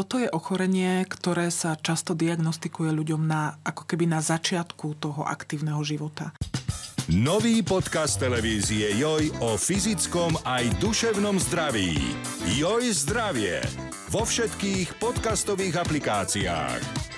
[0.00, 5.84] toto je ochorenie, ktoré sa často diagnostikuje ľuďom na, ako keby na začiatku toho aktívneho
[5.84, 6.32] života.
[7.12, 12.00] Nový podcast televízie Joj o fyzickom aj duševnom zdraví.
[12.56, 13.60] Joj zdravie.
[14.08, 17.09] Vo všetkých podcastových aplikáciách.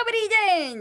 [0.00, 0.78] Dobrý deň!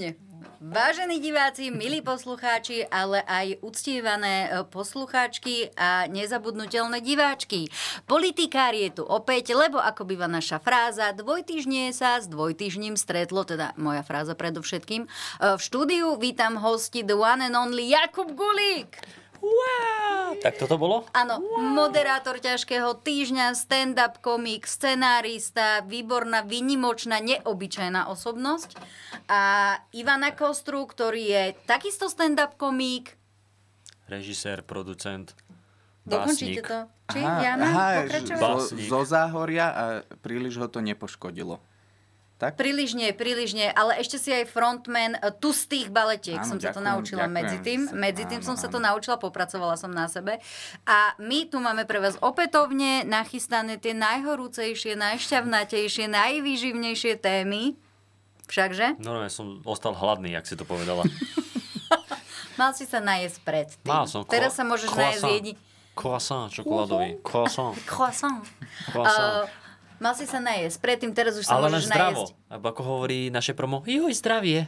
[0.63, 7.67] Vážení diváci, milí poslucháči, ale aj uctievané e, poslucháčky a nezabudnutelné diváčky.
[8.07, 13.75] Politikár je tu opäť, lebo ako býva naša fráza, dvojtyžnie sa s dvojtyžním stretlo, teda
[13.75, 15.03] moja fráza predovšetkým.
[15.03, 15.07] E,
[15.51, 19.18] v štúdiu vítam hosti The One and Only Jakub Gulík.
[19.39, 20.39] Wow!
[20.39, 21.03] Tak toto bolo?
[21.11, 21.59] Áno, wow.
[21.59, 28.77] moderátor ťažkého týždňa, stand-up komik, scenárista, výborná, vynimočná, neobyčajná osobnosť.
[29.27, 33.17] A Ivana Kostru, ktorý je takisto stand-up komik.
[34.09, 35.33] Režisér, producent,
[36.09, 36.79] Dokončíte to.
[37.09, 37.87] Či, aha, Jana, aha,
[38.37, 39.83] zo, zo záhoria a
[40.21, 41.61] príliš ho to nepoškodilo.
[42.39, 42.55] Tak?
[42.55, 46.55] Príliš nie, príliš nie, ale ešte si aj frontman uh, tu z tých baletiek áno,
[46.55, 47.35] som ďakujem, sa to naučila ďakujem.
[47.35, 47.79] medzi tým.
[47.91, 48.63] Medzi tým áno, som áno.
[48.63, 50.39] sa to naučila, popracovala som na sebe.
[50.87, 57.75] A my tu máme pre vás opätovne nachystané tie najhorúcejšie, najšťavnatejšie, najvýživnejšie témy.
[58.47, 59.03] Všakže?
[59.03, 61.03] No, ja som ostal hladný, jak si to povedala.
[62.59, 63.83] Mal si sa najesť predtým.
[63.83, 64.23] Mal som.
[64.23, 65.53] Teraz sa môžeš najesť jedni...
[65.91, 67.19] Croissant čokoládový.
[67.19, 67.75] Croissant.
[67.83, 68.39] Croissant.
[68.87, 69.43] Croissant.
[69.43, 69.58] Uh,
[69.99, 70.79] Mal si sa najesť.
[70.79, 72.23] Predtým teraz už sa Ale môžeš zdravo.
[72.31, 72.33] najesť.
[72.49, 74.65] Ako hovorí naše promo, joj, zdravie.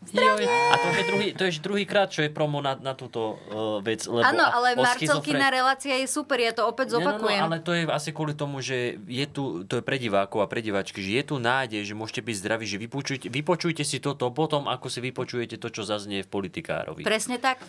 [0.00, 3.84] A to je, druhý, to je druhý krát, čo je promo na, na túto uh,
[3.84, 4.08] vec.
[4.08, 7.44] Áno, ale Marcelkina relácia je super, ja to opäť zopakujem.
[7.44, 10.40] No, no, ale to je asi kvôli tomu, že je tu, to je pre divákov
[10.40, 14.00] a pre diváčky, že je tu nádej, že môžete byť zdraví, že vypočujte, vypočujte si
[14.00, 17.04] toto potom, ako si vypočujete to, čo zaznie v politikárovi.
[17.04, 17.60] Presne tak.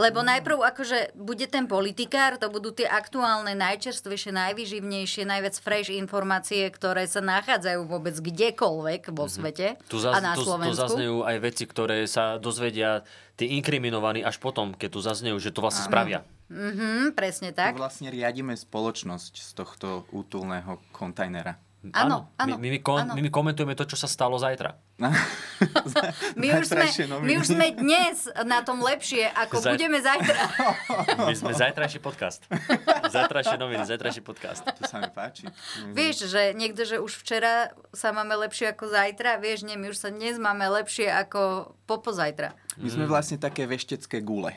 [0.00, 6.64] Lebo najprv akože bude ten politikár, to budú tie aktuálne, najčerstvejšie, najvyživnejšie, najviac fresh informácie,
[6.72, 9.32] ktoré sa nachádzajú vôbec kdekoľvek vo mhm.
[9.36, 9.90] svete mm-hmm.
[9.92, 10.72] tu zaz, a na Slovensku.
[10.72, 13.02] Tu, tu zaznejú aj veci, ktoré sa dozvedia
[13.34, 16.22] tí inkriminovaní až potom, keď tu zaznejú, že to vlastne spravia.
[16.46, 17.74] Mm-hmm, presne tak.
[17.74, 21.58] Tu vlastne riadime spoločnosť z tohto útulného kontajnera.
[21.92, 22.56] Áno, áno.
[22.56, 24.72] My, my, kon, my, my komentujeme to, čo sa stalo zajtra.
[26.40, 26.86] my, už sme,
[27.20, 29.76] my už sme dnes na tom lepšie, ako Zaj...
[29.76, 30.40] budeme zajtra.
[31.28, 32.48] my sme zajtrajší podcast.
[33.12, 34.64] Zajtrajšie noviny, zajtrajší podcast.
[34.64, 35.44] To sa mi páči.
[35.92, 39.98] Vieš, že niekto, že už včera sa máme lepšie ako zajtra, vieš, nie, my už
[40.00, 42.56] sa dnes máme lepšie ako popozajtra.
[42.80, 44.56] My sme vlastne také veštecké gule.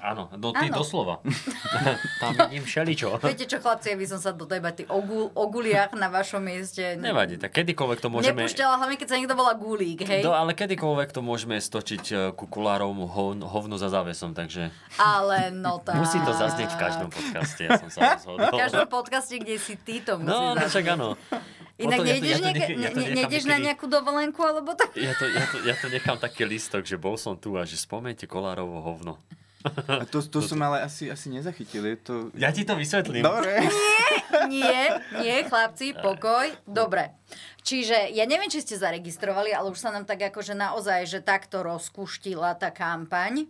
[0.00, 0.80] Áno, do, ty Áno.
[0.80, 1.20] doslova.
[2.24, 3.20] Tam vidím všeličo.
[3.20, 6.96] Viete čo, chlapci, by som sa do debaty o, gul, o guliach na vašom mieste...
[6.96, 8.40] Nevadí, tak kedykoľvek to môžeme...
[8.40, 10.24] Nepúšťala, hlavne keď sa niekto volá gulík, hej?
[10.24, 13.04] No, ale kedykoľvek to môžeme stočiť e, kukulárovmu
[13.44, 14.72] hovno za závesom, takže...
[14.96, 16.00] Ale no tak...
[16.00, 18.48] Musí to zaznieť v každom podcaste, ja som sa rozhodol.
[18.48, 21.20] V každom podcaste, kde si ty to musí No, no však áno.
[21.80, 24.92] Inak nejdeš, ja to, ja to, ja to ne, nejdeš na nejakú dovolenku, alebo tak?
[24.96, 27.80] Ja to, ja, to, ja to nechám taký listok, že bol som tu a že
[27.80, 29.16] spomente kolárovo hovno.
[29.64, 31.84] A to, to som ale asi, asi nezachytil.
[31.84, 32.14] Je to...
[32.32, 33.20] Ja ti to vysvetlím.
[33.20, 33.60] Dobre.
[33.60, 34.08] Nie,
[34.48, 34.80] nie,
[35.20, 36.48] nie, chlapci, pokoj.
[36.64, 37.12] Dobre.
[37.60, 41.60] Čiže ja neviem, či ste zaregistrovali, ale už sa nám tak akože naozaj, že takto
[41.60, 43.44] rozkuštila tá kampaň.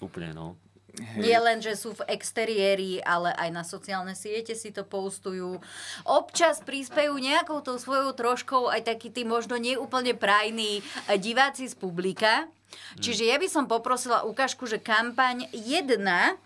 [0.00, 0.56] Úplne, no.
[0.90, 1.22] Hej.
[1.22, 5.62] Nie len, že sú v exteriéri, ale aj na sociálne siete si to postujú.
[6.02, 10.82] Občas prispejú nejakou tou svojou troškou aj takí tí možno neúplne prajní
[11.22, 12.50] diváci z publika.
[12.98, 16.38] Čiže ja by som poprosila ukážku, že kampaň jedna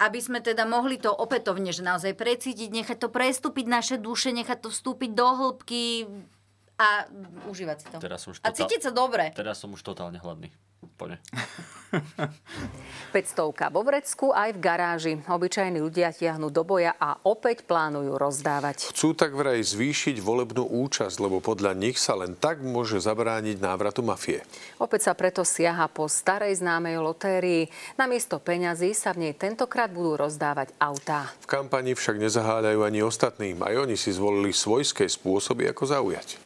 [0.00, 4.64] aby sme teda mohli to opätovne, že naozaj precítiť, nechať to prestúpiť naše duše, nechať
[4.64, 6.08] to vstúpiť do hĺbky
[6.78, 7.04] a
[7.50, 7.96] užívať si to.
[8.00, 8.48] Teraz už totál...
[8.48, 9.34] A cítiť sa dobre.
[9.34, 10.50] Teraz som už totálne hladný.
[10.98, 11.22] Poďme.
[13.14, 15.14] 500 vo vrecku aj v garáži.
[15.24, 18.92] Obyčajní ľudia tiahnu do boja a opäť plánujú rozdávať.
[18.92, 24.04] Chcú tak vraj zvýšiť volebnú účasť, lebo podľa nich sa len tak môže zabrániť návratu
[24.04, 24.44] mafie.
[24.76, 27.70] Opäť sa preto siaha po starej známej lotérii.
[27.96, 31.32] Namiesto peňazí sa v nej tentokrát budú rozdávať autá.
[31.40, 33.56] V kampani však nezaháľajú ani ostatným.
[33.64, 36.36] Aj oni si zvolili svojské spôsoby, ako zaujať.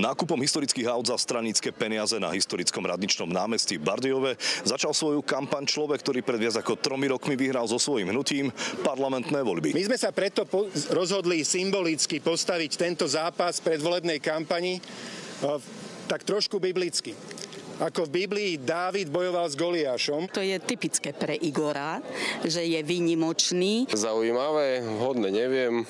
[0.00, 4.32] Nákupom historických aut za stranické peniaze na historickom radničnom námestí v Bardejove
[4.64, 8.48] začal svoju kampaň človek, ktorý pred viac ako tromi rokmi vyhral so svojím hnutím
[8.80, 9.76] parlamentné voľby.
[9.76, 14.82] My sme sa preto po- rozhodli symbolicky postaviť tento zápas predvolebnej kampani e,
[16.08, 17.12] tak trošku biblicky.
[17.84, 20.32] Ako v Biblii Dávid bojoval s Goliášom.
[20.32, 22.00] To je typické pre Igora,
[22.40, 23.88] že je výnimočný.
[23.92, 25.84] Zaujímavé, hodne neviem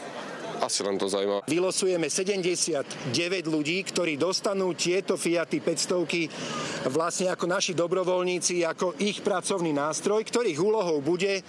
[0.61, 1.49] Asi len to zaujíma.
[1.49, 3.17] Vylosujeme 79
[3.49, 10.61] ľudí, ktorí dostanú tieto Fiaty 500 vlastne ako naši dobrovoľníci, ako ich pracovný nástroj, ktorých
[10.61, 11.41] úlohou bude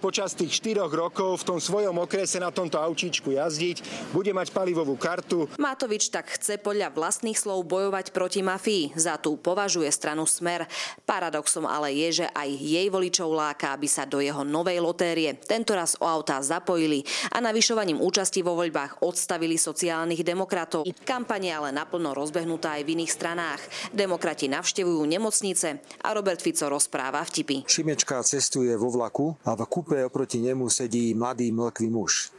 [0.00, 4.96] počas tých 4 rokov v tom svojom okrese na tomto aučičku jazdiť, bude mať palivovú
[5.00, 5.48] kartu.
[5.56, 8.92] Matovič tak chce podľa vlastných slov bojovať proti mafii.
[8.92, 10.68] Za tú považuje stranu Smer.
[11.08, 15.96] Paradoxom ale je, že aj jej voličov láka, aby sa do jeho novej lotérie tentoraz
[15.96, 20.86] o autá zapojili a navyšovaním účasti vo voľbách odstavili sociálnych demokratov.
[21.04, 23.62] Kampaň je ale naplno rozbehnutá aj v iných stranách.
[23.90, 27.66] Demokrati navštevujú nemocnice a Robert Fico rozpráva vtipy.
[27.66, 32.30] Šimečka cestuje vo vlaku a v kupe oproti nemu sedí mladý mlkvý muž.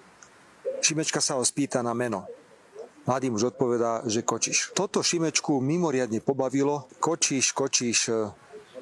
[0.82, 2.26] Šimečka sa ho spýta na meno.
[3.06, 4.78] Mladý muž odpovedá, že kočíš.
[4.78, 6.86] Toto Šimečku mimoriadne pobavilo.
[7.02, 8.14] Kočíš, kočíš,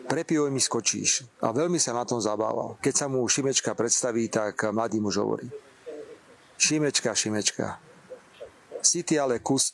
[0.09, 1.23] pre pivo mi skočíš.
[1.39, 2.75] A veľmi sa na tom zabával.
[2.83, 5.47] Keď sa mu Šimečka predstaví, tak mladý muž hovorí.
[6.59, 7.79] Šimečka, Šimečka.
[8.83, 9.71] Si ty ale kus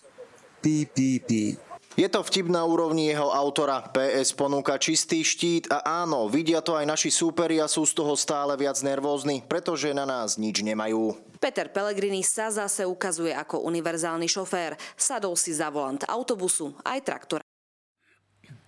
[0.61, 1.57] pí, pí, pí.
[1.95, 3.79] Je to vtip na úrovni jeho autora.
[3.87, 8.19] PS ponúka čistý štít a áno, vidia to aj naši súperi a sú z toho
[8.19, 11.15] stále viac nervózni, pretože na nás nič nemajú.
[11.39, 14.75] Peter Pellegrini sa zase ukazuje ako univerzálny šofér.
[14.99, 17.43] Sadol si za volant autobusu aj traktora.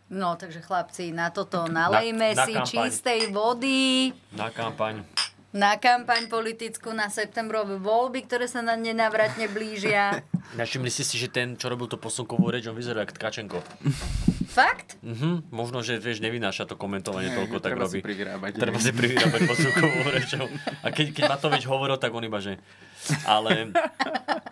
[0.08, 2.72] No, takže chlapci, na toto nalejme Na- na si kampaň.
[2.72, 5.04] čistej vody Na kampaň.
[5.56, 10.24] Na kampaň politickú, na septembrové voľby, ktoré sa na nenávratne blížia.
[10.58, 13.60] Všimli ste si, že ten, čo robil to posunkovú reč, on vyzerá ako Tkačenko.
[14.48, 14.98] Fakt?
[15.04, 18.00] Mhm, možno, že vieš, nevynáša to komentovanie Nie, toľko, tak treba robí.
[18.00, 18.58] si.
[18.58, 20.46] Treba si privyrábať posunkovú rečou.
[20.82, 22.58] A keď, keď Matovič hovoril, tak on iba, že...
[23.26, 23.68] Ale,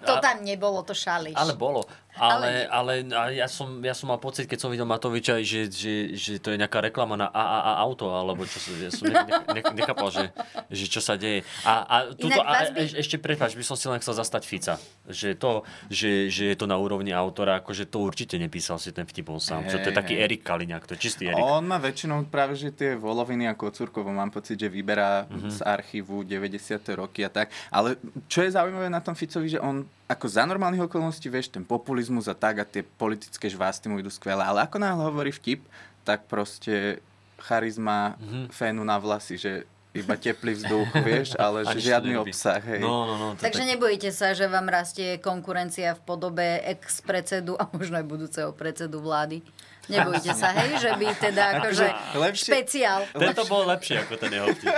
[0.00, 1.34] To tam nebolo, to šališ.
[1.34, 1.84] ale bolo.
[2.14, 5.94] Ale, ale, ale ja, som, ja som mal pocit, keď som videl Matoviča, že, že,
[6.12, 9.34] že to je nejaká reklama na AAA auto, alebo čo sa, ja som ne, ne,
[9.48, 10.24] ne, nechápal, že,
[10.66, 11.46] že čo sa deje.
[11.62, 14.74] A, a, tuto, a by- e, ešte prepáč, by som si len chcel zastať Fica.
[15.06, 15.50] Že to,
[15.86, 19.38] že, že je to na úrovni autora, akože to určite nepísal si ten vtip on
[19.38, 19.70] sám.
[19.70, 20.22] Že to je taký hej.
[20.24, 21.38] Erik Kaliňák, to je čistý Erik.
[21.40, 25.50] On má väčšinou práve, že tie voloviny a kocúrkovo mám pocit, že vyberá Mhm.
[25.52, 26.58] z archívu 90.
[26.94, 27.54] roky a tak.
[27.70, 31.62] Ale čo je zaujímavé na tom Ficovi, že on ako za normálnych okolností, vieš, ten
[31.62, 35.60] populizmus a tak a tie politické žvásty mu idú skvelé, ale ako náhle hovorí vtip,
[36.02, 37.04] tak proste
[37.38, 38.48] charizma Mhm.
[38.48, 39.52] fénu na vlasy, že
[39.90, 42.30] iba teplý vzduch, vieš, ale že žiadny nerobí.
[42.30, 42.78] obsah, hej.
[42.78, 43.26] No, no, no.
[43.32, 48.50] To Takže nebojíte sa, že vám rastie konkurencia v podobe ex-predsedu a možno aj budúceho
[48.52, 49.40] predsedu vlády?
[49.88, 53.00] Nebojíte sa, hej, že by teda akože Lepšie- špeciál.
[53.10, 54.74] Tento bol lepší ako ten jeho vtip.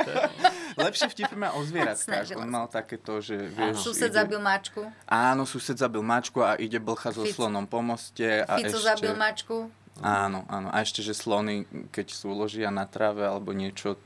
[0.78, 2.38] Lepšie vtipy má o zvieratkách.
[2.38, 3.82] On mal takéto, že vieš...
[3.82, 7.82] Sused ide- zabil mačku, Áno, sused zabil mačku a ide blcha so Fico- slonom po
[7.82, 8.46] moste.
[8.46, 8.86] A Fico ešte...
[8.86, 9.66] zabil mačku.
[10.00, 10.72] Áno, áno.
[10.72, 14.00] A ešte, že slony, keď súložia na tráve alebo niečo...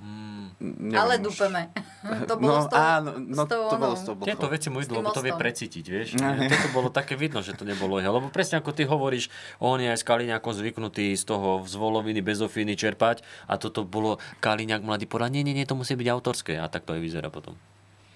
[0.58, 1.70] Neviem Ale dúpeme.
[2.28, 4.28] To No, bolo s tou, áno, no, s tou to bolo s tou blchou.
[4.28, 6.08] Tieto veci mu idú, lebo to vie precítiť, vieš.
[6.52, 8.12] Toto bolo také vidno, že to nebolo jeho.
[8.12, 12.20] Lebo presne ako ty hovoríš, on je aj s Kaliňákom zvyknutý z toho z voloviny,
[12.20, 16.60] bezofiny čerpať a toto bolo Kaliňák mladý povedal, nie, nie, nie, to musí byť autorské.
[16.60, 17.56] A tak to aj vyzerá potom.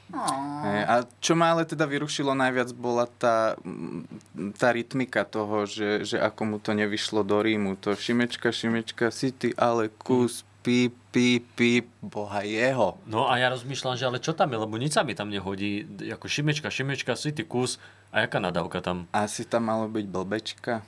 [0.09, 6.09] Hej, A čo ma ale teda vyrušilo najviac bola tá, mm, tá rytmika toho, že,
[6.09, 7.77] že ako mu to nevyšlo do rímu.
[7.85, 13.01] To Šimečka, Šimečka, si ty ale kus, píp, píp, píp, boha jeho.
[13.09, 15.85] No a ja rozmýšľam, že ale čo tam je, lebo nič sa mi tam nehodí.
[16.13, 17.81] Ako šimečka, šimečka, si ty kus.
[18.13, 19.05] A jaká nadávka tam?
[19.13, 20.85] Asi tam malo byť blbečka.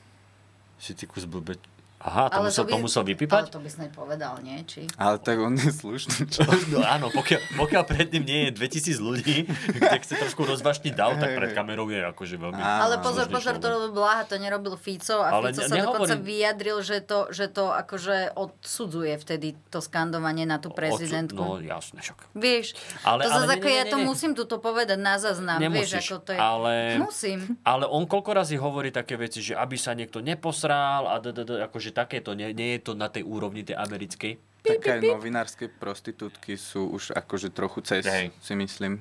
[0.81, 1.61] Si ty kus blbeč.
[2.01, 3.43] Aha, to, Ale musel, to, by- musel Ale vypípať?
[3.47, 4.57] to by snáď povedal, nie?
[4.63, 4.89] Či...
[4.97, 6.63] Ale tak on je slušný človek.
[6.73, 11.15] No áno, pokiaľ, pokiaľ pred ním nie je 2000 ľudí, kde chce trošku rozvašniť dav,
[11.15, 12.57] tak pred kamerou je akože veľmi...
[12.57, 16.09] Ale pozor, pozor, to robil Blaha, to nerobil Fico a Ale Fico ne- sa dokonca
[16.11, 21.37] nehovorím- vyjadril, že to, že to akože odsudzuje vtedy to skandovanie na tú prezidentku.
[21.37, 22.33] No jasne, však.
[22.33, 24.07] Vieš, Ale- to ale zase nie, ako nie, ja nie, to nie.
[24.07, 26.39] musím tuto povedať na zaznam, vieš, Nemusíš, ako to je.
[26.39, 27.39] ale- Musím.
[27.61, 31.43] Ale on koľko razy hovorí také veci, že aby sa niekto neposral a d, d,
[31.43, 34.39] d, akože takéto, nie, nie je to na tej úrovni tej americkej.
[34.61, 38.29] Tak aj novinárske prostitútky sú už akože trochu cez, Hej.
[38.45, 39.01] si myslím.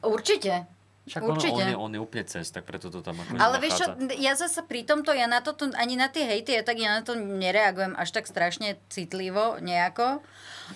[0.00, 0.64] Určite.
[1.04, 1.52] Však on, Určite.
[1.52, 3.86] on, je, on je úplne cez, tak preto to tam akože Ale vieš čo,
[4.16, 7.04] ja zase pri tomto, ja na toto, ani na tie hejty, ja tak ja na
[7.04, 10.24] to nereagujem až tak strašne citlivo nejako.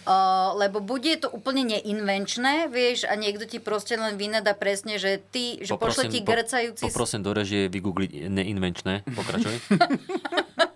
[0.04, 5.16] Uh, lebo bude to úplne neinvenčné, vieš, a niekto ti proste len vynada presne, že
[5.32, 6.84] ty, že pošle ti po- grcajúci...
[6.92, 9.08] Poprosím do režie vygoogliť neinvenčné.
[9.08, 9.56] Pokračuj.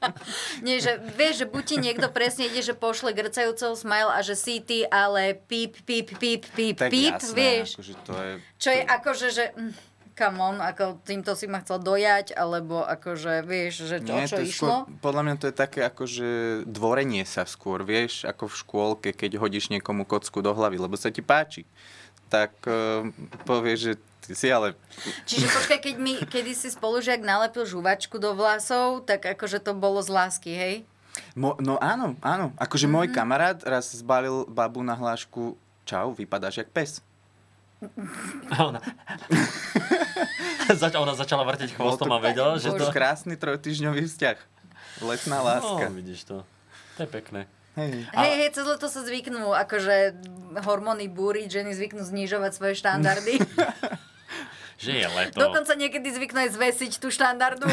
[0.64, 4.34] Nie, že vieš, že buď ti niekto presne ide, že pošle grcajúceho smile a že
[4.34, 7.68] si ty, ale píp, píp, píp, píp, Tak píp, jasné, vieš.
[7.74, 8.32] akože to je...
[8.56, 9.44] Čo je akože, že...
[9.52, 9.74] mm,
[10.18, 14.34] Come on, ako týmto si ma chcel dojať, alebo akože, vieš, že čo, Nie, čo
[14.34, 14.74] to išlo?
[14.82, 16.28] skôr, podľa mňa to je také akože
[16.66, 21.14] dvorenie sa skôr, vieš, ako v škôlke, keď hodíš niekomu kocku do hlavy, lebo sa
[21.14, 21.62] ti páči.
[22.28, 23.08] Tak uh,
[23.48, 23.92] povie, že
[24.24, 24.76] ty si ale...
[25.24, 30.12] Čiže počkaj, keď mi kedysi spolužiak nalepil žuvačku do vlasov, tak akože to bolo z
[30.12, 30.74] lásky, hej?
[31.34, 32.54] Mo, no áno, áno.
[32.60, 33.08] Akože mm-hmm.
[33.10, 35.58] môj kamarát raz zbalil babu na hlášku
[35.88, 37.00] Čau, vypadáš jak pes.
[38.52, 38.80] A ona...
[40.80, 42.92] Zač- ona začala vrteť chvostom a vedela, že to...
[42.92, 44.36] krásny trojtyžňový vzťah.
[45.00, 45.88] Letná láska.
[45.88, 46.36] No, vidíš to.
[46.98, 47.48] To je pekné.
[47.78, 48.10] Hej.
[48.10, 50.18] Hej, hej, cez leto sa zvyknú, akože
[50.66, 53.38] hormóny búriť, ženy zvyknú znižovať svoje štandardy.
[54.78, 55.42] Že je leto.
[55.42, 57.66] Dokonca niekedy zvyknú aj zvesiť tú štandardu.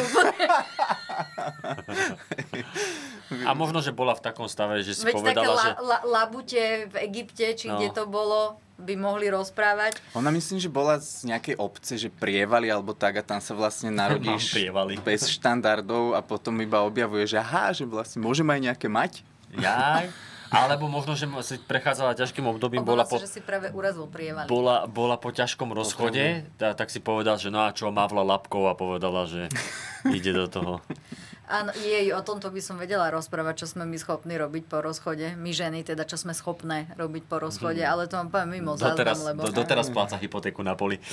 [3.45, 5.71] A možno, že bola v takom stave, že si Veď také povedala, la, že...
[5.85, 7.77] la, labute v Egypte, či No.
[7.77, 10.01] kde to bolo, by mohli rozprávať.
[10.17, 13.93] Ona myslím, že bola z nejakej obce, že prievali alebo tak a tam sa vlastne
[13.93, 14.57] narodíš
[15.05, 19.21] bez štandardov a potom iba objavuje, že aha, že vlastne môžem aj nejaké mať.
[19.59, 20.07] Jaj.
[20.53, 24.05] Alebo možno, že si prechádzala ťažkým obdobím, bola Obáva po, sa, že si práve urazil
[24.07, 24.47] prievali.
[24.47, 28.69] bola, bola po ťažkom rozchode, tá, tak si povedal, že no a čo, mávla labkou
[28.69, 29.49] a povedala, že
[30.17, 30.73] ide do toho.
[31.47, 35.33] Áno, jej, o tomto by som vedela rozprávať, čo sme my schopní robiť po rozchode.
[35.35, 37.87] My ženy, teda čo sme schopné robiť po rozchode, Mhm.
[37.87, 39.39] ale to mám poviem mimo Doteraz, záznam, lebo...
[39.43, 40.97] do, doteraz pláca hypotéku na poli.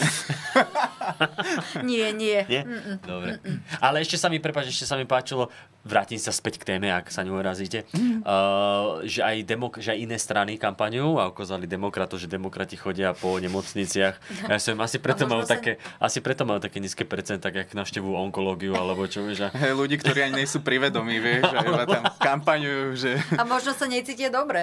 [1.82, 2.44] Nie, nie.
[2.44, 2.62] Nie?
[2.62, 2.96] Mm-mm.
[3.02, 3.38] Dobre.
[3.78, 5.50] Ale ešte sa mi, prepáč, ešte sa mi páčilo,
[5.82, 7.84] vrátim sa späť k téme, ak sa neurazíte,
[8.22, 13.12] uh, že, aj demok- že aj iné strany kampaňu a ukázali demokratov, že demokrati chodia
[13.12, 14.14] po nemocniciach.
[14.46, 18.14] Ja som asi preto, majú sa- také, asi preto majú také nízke percentá, jak navštevujú
[18.20, 19.50] onkológiu, alebo čo vieš.
[19.52, 23.10] Hej, ľudí, ktorí ani nejsú privedomí, vieš, že iba tam kampaňujú, že...
[23.36, 24.62] A možno sa necítia dobre.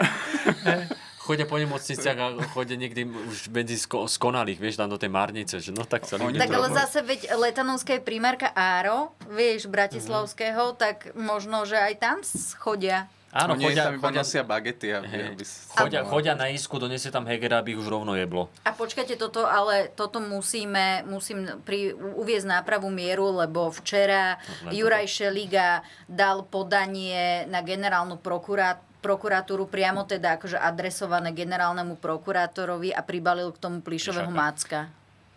[1.30, 5.62] chodia po nemocniciach a chodia niekde už medzi sko- skonalých, vieš, tam do tej márnice,
[5.62, 6.42] že no tak sa ľudia...
[6.42, 12.18] Tak ale zase, veď Letanovská je primárka Áro, vieš, Bratislavského, tak možno, že aj tam
[12.58, 13.06] chodia.
[13.30, 15.44] Áno, Oni chodia, tam iba chodia, nosia bagety, aby, aby
[15.78, 18.50] chodia, chodia na isku, donesie tam Hegera, aby ich už rovno jeblo.
[18.66, 24.74] A počkajte, toto, ale toto musíme, musím pri, uviezť na pravú mieru, lebo včera len
[24.74, 33.06] Juraj Šeliga dal podanie na generálnu prokurát, prokuratúru priamo teda akože adresované generálnemu prokurátorovi a
[33.06, 34.90] pribalil k tomu plišového macka.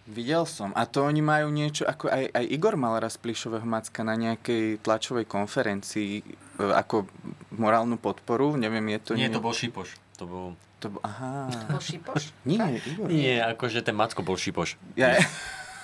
[0.03, 0.75] Videl som.
[0.75, 4.83] A to oni majú niečo, ako aj, aj Igor mal raz plišového macka na nejakej
[4.83, 6.23] tlačovej konferencii e,
[6.59, 7.07] ako
[7.55, 8.59] morálnu podporu.
[8.59, 9.11] Neviem, je to...
[9.15, 9.95] Nie, nie- to bol Šipoš.
[10.19, 10.47] To bol...
[10.83, 11.47] To, bol- aha.
[11.71, 12.35] Bol Šipoš?
[12.43, 13.07] Nie, Igor.
[13.07, 14.75] Nie, akože ten Macko bol Šipoš.
[14.99, 15.15] Ja,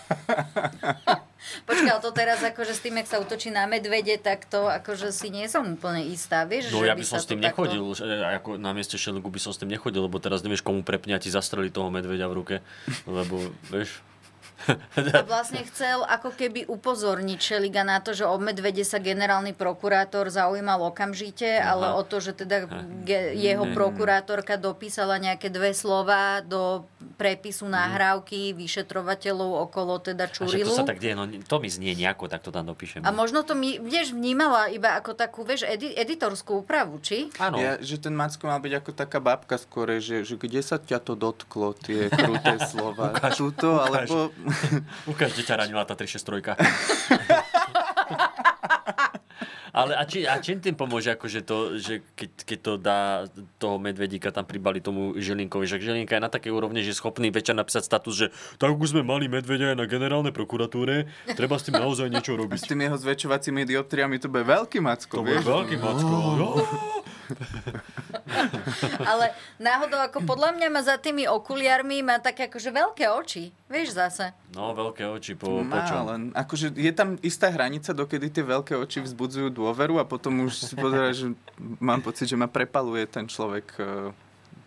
[1.68, 5.14] Počkaj, ale to teraz akože s tým, jak sa utočí na medvede, tak to akože
[5.14, 6.74] si nie som úplne istá, vieš?
[6.74, 9.28] No že ja by by som s tým takto- nechodil, že, ako na mieste Šeligu
[9.30, 12.26] by som s tým nechodil, lebo teraz nevieš, komu prepne a ti zastreli toho medveďa
[12.28, 12.56] v ruke,
[13.06, 13.38] lebo,
[13.70, 14.02] vieš...
[15.14, 20.28] A vlastne chcel ako keby upozorniť Šeliga na to, že o medvede sa generálny prokurátor
[20.28, 21.72] zaujímal okamžite, Aha.
[21.72, 22.66] ale o to, že teda
[23.00, 26.84] ge- jeho prokurátorka dopísala nejaké dve slova do
[27.14, 30.66] prepisu nahrávky vyšetrovateľov okolo teda A Čurilu.
[30.66, 33.02] to sa tak deje, no to mi znie nejako, tak to tam dopíšem.
[33.02, 37.30] A možno to mi, vieš, vnímala iba ako takú, vieš, edi- editorskú úpravu, či?
[37.38, 37.58] Áno.
[37.58, 40.98] Ja, že ten Macko mal byť ako taká babka skore, že, že kde sa ťa
[41.00, 43.10] to dotklo, tie kruté slova.
[43.12, 44.06] Ukáž, Tuto, ukáž.
[44.06, 44.18] alebo...
[45.10, 46.56] Ukáž, kde ťa ranila tá 363.
[49.78, 53.00] Ale a, či, a čím tým pomôže, akože to, že keď, keď to dá
[53.62, 57.30] toho medvedíka tam pribali tomu Žilinkovi, že Žilinka je na takej úrovni, že je schopný
[57.30, 58.26] večer napísať status, že
[58.58, 61.06] tak už sme mali medvedia aj na generálnej prokuratúre,
[61.38, 62.74] treba s tým naozaj niečo S robiť.
[62.74, 66.16] tými jeho zväčšovacími dioptriami to bude veľký Macko, To bude veľký macko.
[69.10, 73.50] Ale náhodou, ako podľa mňa má za tými okuliarmi, má také akože veľké oči.
[73.66, 74.32] Vieš zase.
[74.50, 76.04] No, veľké oči po, po Má, čom?
[76.06, 80.56] len akože je tam istá hranica, dokedy tie veľké oči vzbudzujú dôveru a potom už
[80.62, 81.32] si pozera, že
[81.78, 83.82] mám pocit, že ma prepaluje ten človek e,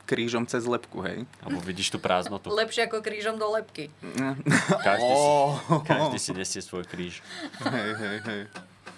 [0.04, 1.24] krížom cez lepku, hej.
[1.40, 2.50] Alebo vidíš tú prázdnotu.
[2.50, 3.88] Lepšie ako krížom do lepky.
[4.88, 5.82] Každý si, Oh.
[5.82, 7.24] každý si nesie svoj kríž.
[7.62, 8.42] Hej, hej, hej.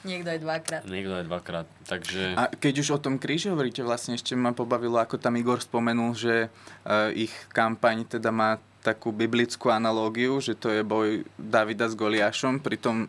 [0.04, 0.84] Niekto aj dvakrát.
[0.84, 1.68] Niekto aj dvakrát.
[1.88, 2.36] Takže...
[2.36, 6.12] A keď už o tom kríži hovoríte, vlastne ešte ma pobavilo, ako tam Igor spomenul,
[6.12, 11.96] že e, ich kampaň teda má takú biblickú analógiu, že to je boj Davida s
[11.96, 13.08] Goliášom, pritom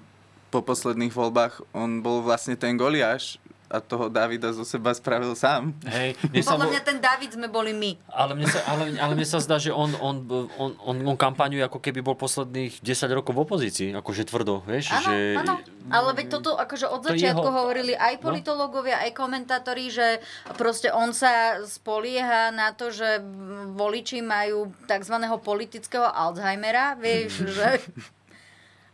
[0.55, 3.43] po posledných voľbách on bol vlastne ten Goliáš
[3.75, 5.75] a toho Davida zo seba spravil sám.
[5.85, 7.99] Hej, mne sa Podľa mňa ten David sme boli my.
[8.07, 10.23] Ale mne sa, ale, ale mne sa zdá, že on, on,
[10.55, 14.89] on, on, on kampaňuje ako keby bol posledných 10 rokov v opozícii, akože tvrdo, vieš?
[14.89, 15.17] Áno, že...
[15.37, 15.55] áno.
[15.85, 18.31] Ale veď toto akože od To začiatku jeho- hovorili aj No.
[18.31, 20.23] politológovia, aj komentátori, že
[20.55, 23.19] proste on sa spolieha na to, že
[23.71, 25.13] voliči majú tzv.
[25.39, 27.83] politického Alzheimera, vieš, že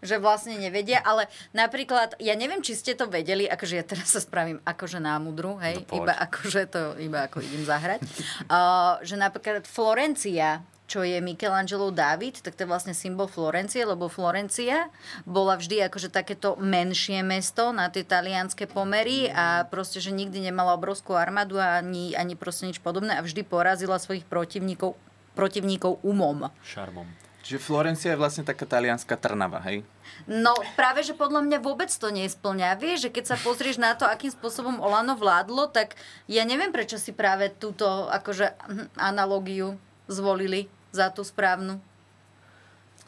[0.00, 4.20] že vlastne nevedia, ale napríklad, ja neviem, či ste to vedeli, akože ja teraz sa
[4.20, 8.00] spravím akože námudru, hej, No iba akože to, iba ako idem zahrať,
[8.48, 14.10] uh, že napríklad Florencia, čo je Michelangelo David, tak to je vlastne symbol Florencie, lebo
[14.10, 14.90] Florencia
[15.22, 20.74] bola vždy akože takéto menšie mesto na tie talianské pomery a proste, že nikdy nemala
[20.74, 24.98] obrovskú armádu ani, ani proste nič podobné a vždy porazila svojich protivníkov,
[25.38, 26.50] protivníkov umom.
[26.66, 27.29] Šarmom.
[27.50, 29.82] Čiže Florencia je vlastne taká talianská Trnava, hej?
[30.30, 32.78] No práve, že podľa mňa vôbec to nesplňa.
[32.78, 35.98] Vieš, že keď sa pozrieš na to, akým spôsobom Olano vládlo, tak
[36.30, 39.74] ja neviem, prečo si práve túto akože hm, analógiu
[40.06, 41.82] zvolili za tú správnu.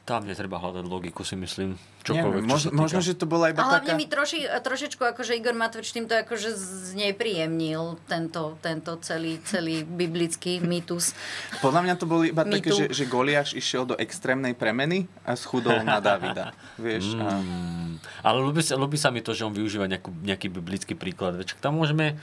[0.02, 1.78] Tam netreba hľadať logiku, si myslím.
[2.02, 4.00] Čokoľvek, možno, čo sa možno, že to bola iba A hlavne taká...
[4.00, 6.50] mi troši, trošičku akože Igor Matovič týmto akože
[6.92, 11.14] znepríjemnil tento, tento celý, celý biblický mýtus.
[11.62, 15.78] Podľa mňa to boli iba také, že, že Goliáš išiel do extrémnej premeny a schudol
[15.87, 16.50] na Davida.
[16.75, 17.38] Vieš, a...
[17.38, 21.38] Mm, ale ľúbi sa, ľúbi sa mi to, že on využíva nejakú, nejaký biblický príklad.
[21.38, 22.18] Veď tam môžeme,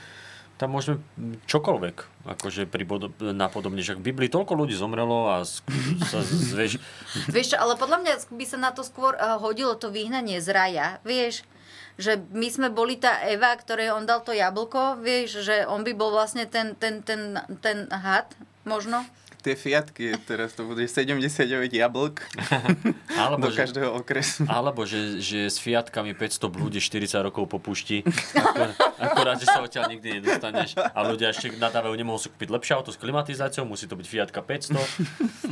[0.59, 0.99] tam môžeme
[1.47, 3.79] čokoľvek akože pribodo- napodobne.
[3.79, 5.63] Že v Biblii toľko ľudí zomrelo a z,
[6.03, 6.83] sa zvež...
[7.35, 10.87] Vieš ale podľa mňa by sa na to skôr uh, hodilo to vyhnanie z raja.
[11.07, 11.47] Vieš,
[11.95, 15.95] že my sme boli tá Eva, ktorej on dal to jablko, vieš, že on by
[15.95, 18.27] bol vlastne ten, ten, ten, ten had,
[18.67, 19.07] možno.
[19.39, 22.19] Tie fiatky, teraz to bude 79 jablk
[23.23, 24.43] Alebo, do že- každého okresu.
[24.51, 28.03] Alebo že, že s Fiatkami 500 blúdi 40 rokov po pušti.
[28.35, 30.75] Akor, akorát, že sa odtiaľ nikdy nedostaneš.
[30.75, 34.43] A ľudia ešte nadávajú, nemohol si kúpiť lepšie auto s klimatizáciou, musí to byť Fiatka
[34.43, 34.75] 500.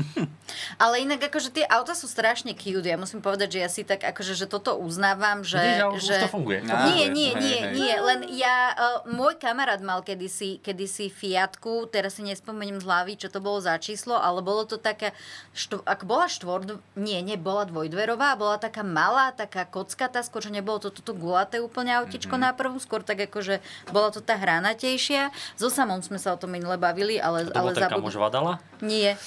[0.83, 2.83] Ale inak akože tie auta sú strašne cute.
[2.83, 5.59] Ja musím povedať, že ja si tak akože, že toto uznávam, že...
[5.95, 6.27] Už že...
[6.27, 6.59] to funguje.
[6.67, 7.93] To Nie, nie, nie, nie.
[7.95, 13.31] Len ja, uh, môj kamarát mal kedysi, kedysi Fiatku, teraz si nespomeniem z hlavy, čo
[13.31, 15.13] to bolo za číslo, ale bolo to taká,
[15.53, 20.77] štv, ak bola štvor, nie, bola dvojdverová, bola taká malá, taká kockatá, skôr, že nebolo
[20.77, 22.41] to toto gulaté úplne autičko Mhm.
[22.41, 25.29] na prvú, skôr tak akože bola to tá hranatejšia.
[25.55, 27.73] So samom sme sa o tom minule bavili, ale, To ale
[28.17, 28.59] Vadala?
[28.81, 29.13] nie.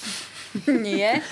[0.66, 1.22] Nie.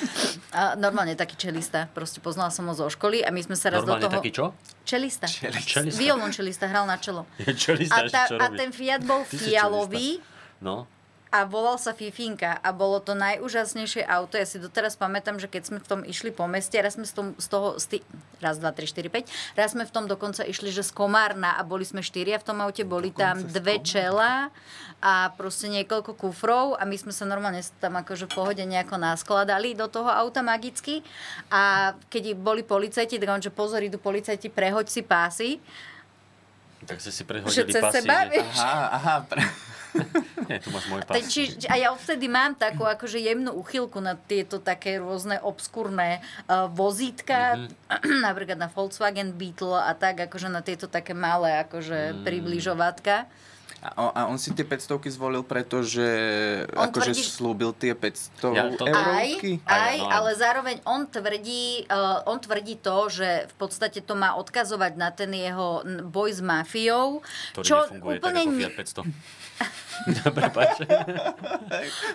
[0.55, 1.91] A normálne taký čelista.
[1.91, 4.17] Proste poznala som ho zo školy a my sme sa raz Normálne do toho...
[4.23, 4.47] taký čo?
[4.87, 5.27] Čelista.
[5.27, 5.83] Čelista.
[6.31, 7.27] Čelista, hral na čelo.
[7.43, 10.23] Je čelista, a, tá, a ten Fiat bol fialový
[10.63, 10.87] No.
[11.29, 14.35] A volal sa Fifinka a bolo to najúžasnejšie auto.
[14.35, 17.13] Ja si doteraz pamätám, že keď sme v tom išli po meste, raz sme z,
[17.13, 17.99] tom, z toho, z tý,
[18.39, 21.63] raz, dva, tri, štyri, päť, raz sme v tom dokonca išli, že z Komárna a
[21.63, 24.49] boli sme štyria v tom aute, boli tam dve čela
[24.99, 29.71] a proste niekoľko kufrov a my sme sa normálne tam akože v pohode nejako naskladali
[29.73, 31.05] do toho auta magicky
[31.49, 35.51] a keď boli policajti, tak on, že pozor, idú policajti, prehoď si pásy.
[36.83, 37.95] Tak ste si Že prehodili cez pasy.
[38.01, 38.57] seba, že- vieš?
[38.57, 39.15] Aha, aha.
[39.23, 39.43] Pre...
[40.49, 44.61] Nie, tu máš môj či, a ja odvtedy mám takú akože jemnú uchylku na tieto
[44.61, 48.21] také rôzne obskúrne uh, vozítka, mm-hmm.
[48.27, 52.23] napríklad na Volkswagen Beetle a tak, akože na tieto také malé akože mm.
[52.25, 53.29] približovatka.
[53.89, 56.05] A on, a on si tie 500 zvolil, pretože
[56.73, 58.93] On akože tvrdí, slúbil tie 500 Ja to- Aj,
[59.25, 59.53] eurovky.
[59.63, 60.13] aj, no, áno.
[60.13, 65.09] ale zároveň on tvrdí, uh, on tvrdí to, že v podstate to má odkazovať na
[65.11, 69.09] ten jeho boj s mafiou, Ktorý čo úplne tak ako Fiat 500.
[70.31, 70.87] Prepáč.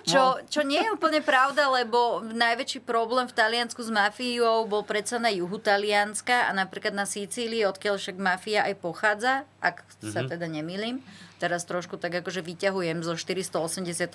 [0.04, 5.18] Čo, čo nie je úplne pravda, lebo najväčší problém v Taliansku s mafiou bol predsa
[5.18, 10.30] na juhu Talianska a napríklad na Sicílii, odkiaľ však mafia aj pochádza, ak sa Mhm.
[10.30, 11.04] teda nemýlim.
[11.42, 14.06] Teraz trošku tak akože vyťahujem zo 486.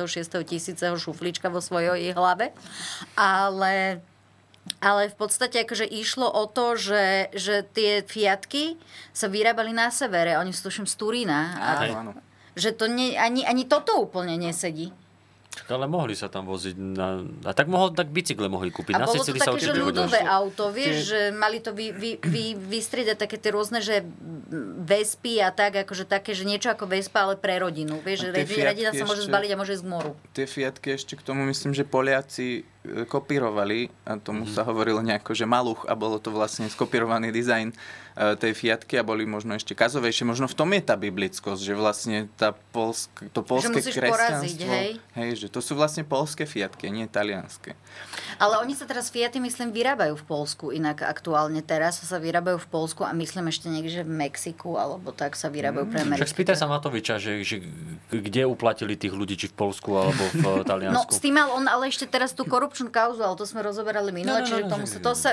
[0.47, 2.55] tisíceho šuflička vo svojej hlave.
[3.19, 4.01] Ale
[4.85, 8.77] ale v podstate akože išlo o to, že, že tie Fiatky
[9.17, 10.37] sa vyrábali na severe.
[10.37, 11.57] Oni sú tuším z Turína.
[11.57, 12.13] Áno.
[12.53, 14.93] že to nie, ani, ani toto úplne nesedí.
[15.67, 17.27] Ale mohli sa tam voziť na...
[17.43, 18.95] A tak mohol, tak bicykle mohli kúpiť.
[18.95, 21.91] A na bolo to Sicílii sa také, že ľudové auto, vieš, že mali to vy,
[21.91, 24.07] vy, vy, vystriedať také tie rôzne, že
[24.85, 28.01] Vespy a tak, akože také, že niečo ako Vespa, ale pre rodinu.
[28.01, 30.11] Vieš, že rodina sa môže ešte- zbaliť a môže ísť k moru.
[30.33, 32.65] Tie Fiatky ešte k tomu myslím, že Poliaci
[33.05, 37.77] kopírovali a tomu sa hovorilo nejako, že maluch a bolo to vlastne skopírovaný dizajn e,
[38.35, 40.23] tej Fiatky a boli možno ešte kazovejšie.
[40.25, 44.91] Možno v tom je tá biblickosť, že vlastne tá polsk, to polské poraziť, kresťanstvo, hej?
[45.15, 47.75] hej, že to sú vlastne polské Fiatky, nie talianské.
[48.39, 50.71] Ale oni sa teraz Fiaty, myslím, vyrábajú v Polsku.
[50.71, 55.11] Inak aktuálne teraz sa vyrábajú v Polsku a myslím ešte niekde, že v Mexiku alebo
[55.11, 56.31] tak sa vyrábajú pre Však Ameriku.
[56.31, 57.59] spýtaj sa Matoviča, že, že
[58.09, 61.11] kde uplatili tých ľudí, či v Polsku alebo v No, Taliansku.
[61.11, 64.39] s tým mal on ale ešte teraz tú korupčnú kauzu, ale to sme rozoberali minule,
[64.39, 65.31] No, no, čiže no, k tomu sa, to sa,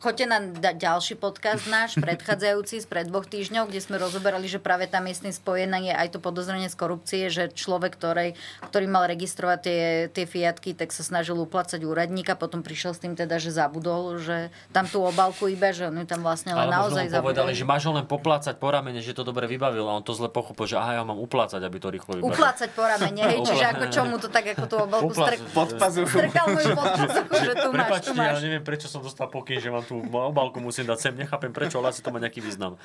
[0.00, 4.88] choďte na da, ďalší podcast náš, predchádzajúci, spred dvoch týždňov, kde sme rozoberali, že práve
[4.88, 8.32] tam je s tým spojené je aj to podozrenie z korupcie, že človek, ktorý,
[8.72, 13.12] ktorý mal registrovať tie, tie Fiatky, tak sa snažil uplácať úradníka, potom prišiel s tým
[13.12, 17.12] teda, že zabudol, že tam tú obalku iba, že on tam vlastne len Ale naozaj
[17.12, 17.60] mu povedali, zabudol.
[17.60, 20.30] že máš ho len poplácať po ramene, že to dobre vybavil a on to zle
[20.30, 22.30] pochopil, že aha, ja ho mám uplácať, aby to rýchlo vybavil.
[22.30, 25.40] Uplácať po ramene, hej, čiže ako čo mu to tak, ako tú obalku strk...
[25.50, 26.16] Pod pazuchu.
[26.20, 26.85] strkal mu ju pod
[27.46, 28.38] že tu máš, Prepačte, tu máš.
[28.38, 31.14] ja neviem, prečo som dostal pokyn, že vám tú obálku musím dať sem.
[31.14, 32.78] Nechápem prečo, ale asi to má nejaký význam.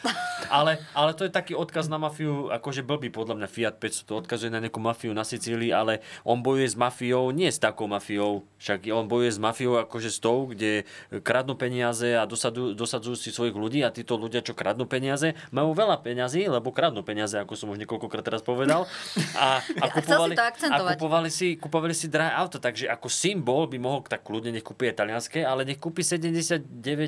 [0.51, 4.13] Ale, ale to je taký odkaz na mafiu, akože blbý podľa mňa Fiat 500 to
[4.21, 8.45] odkazuje na nejakú mafiu na Sicílii, ale on bojuje s mafiou, nie s takou mafiou,
[8.61, 10.85] však on bojuje s mafiou akože s tou, kde
[11.25, 15.73] kradnú peniaze a dosadzujú, dosadzujú si svojich ľudí a títo ľudia, čo kradnú peniaze, majú
[15.73, 18.85] veľa peňazí, lebo kradnú peniaze, ako som už niekoľkokrát teraz povedal.
[19.33, 24.05] A, a, kupovali, a kupovali si, kupovali si drahé auto, takže ako symbol by mohol
[24.05, 26.61] tak kľudne nech kúpi italianské, ale nech kúpi 79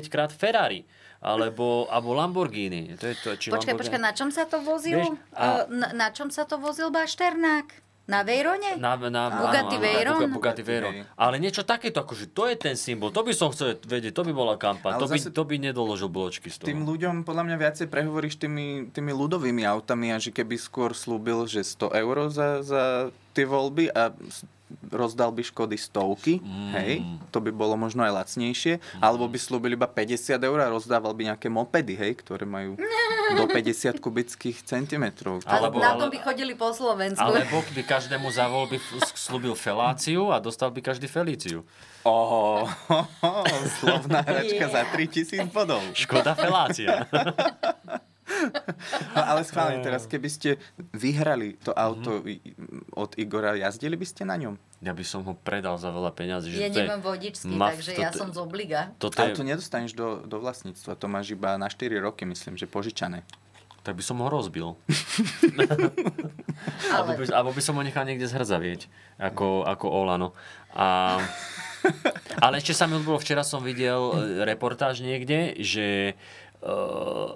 [0.06, 0.82] krát Ferrari
[1.20, 2.98] alebo, alebo Lamborghini.
[2.98, 4.98] To je to, či Počkaj, Lamborghini- počkaj, na čom sa to vozil?
[4.98, 7.80] Vieš, a- Eh, Na, na čom sa to vozil Bašternák?
[8.04, 8.76] Na Veyrone?
[8.76, 10.16] Na, na, Bugatti áno, áno, Veyron?
[10.20, 10.92] Buga- Bugatti Veyron.
[11.16, 13.08] Ale niečo takéto, akože to je ten symbol.
[13.08, 14.92] To by som chcel vedieť, to by bola kampaň.
[14.92, 16.68] Ale To by, to by nedoložil bločky z toho.
[16.68, 21.48] Tým ľuďom podľa mňa viacej prehovoríš tými, tými ľudovými autami a že keby skôr slúbil,
[21.48, 22.82] že 100 eur za, za
[23.32, 24.12] tie voľby a
[24.90, 26.70] rozdal by škody stovky, mm.
[26.76, 26.92] hej,
[27.30, 29.02] to by bolo možno aj lacnejšie, mm.
[29.02, 32.78] alebo by slúbil iba 50 eur a rozdával by nejaké mopedy, hej, ktoré majú
[33.38, 35.42] do 50 kubických centimetrov.
[35.44, 37.22] Alebo- na tom by chodili po Slovensku.
[37.22, 41.64] Alebo by každému za voľby f- slúbil feláciu a dostal by každý Felíciu.
[42.04, 42.68] Oho,
[43.80, 45.80] slovná hračka za 3000 bodov.
[45.96, 47.08] Škoda felácia.
[49.14, 50.50] No, ale schválne teraz, keby ste
[50.90, 52.40] vyhrali to auto i-
[52.92, 54.56] od Igora, jazdili by ste na ňom?
[54.80, 56.48] Ja by som ho predal za veľa peňazí.
[56.48, 58.80] že Ja to je nemám vodičský, maf- takže toto- ja som z obliga.
[58.96, 62.56] Toto Ale je, to nedostaneš do, do vlastníctva, to máš iba na 4 roky, myslím,
[62.56, 63.24] že požičané.
[63.84, 64.80] tak by som ho rozbil.
[66.88, 70.32] Ale Alebo by, alebo by som ho nechal niekde zhrdzavieť, ako, ako Olano.
[70.72, 71.20] A,
[72.44, 76.43] ale ešte sa mi odbolo, včera som videl e, reportáž niekde, že uh,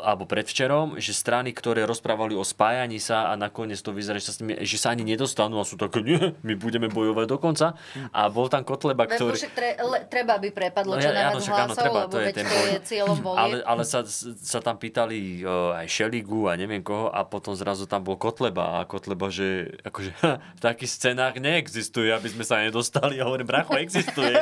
[0.00, 4.32] alebo predvčerom, že strany, ktoré rozprávali o spájaní sa a nakoniec to vyzerá, že sa,
[4.32, 7.76] s nimi, že sa ani nedostanú a sú také, nie, my budeme bojovať do konca.
[8.08, 9.36] A bol tam Kotleba, ktorý...
[9.36, 11.98] však tre, le, treba by prepadlo No čo ja- najviac áno, však áno, hlasov, treba,
[12.00, 12.68] lebo to je ten boj.
[12.72, 13.40] je cieľom volie.
[13.44, 14.00] Ale, ale sa,
[14.40, 18.80] sa tam pýtali o, aj Šeligu a neviem koho a potom zrazu tam bol Kotleba
[18.80, 20.12] a Kotleba, že akože,
[20.64, 23.20] taký scenár neexistuje, aby sme sa nedostali.
[23.20, 24.40] A hovorím, bracho, existuje.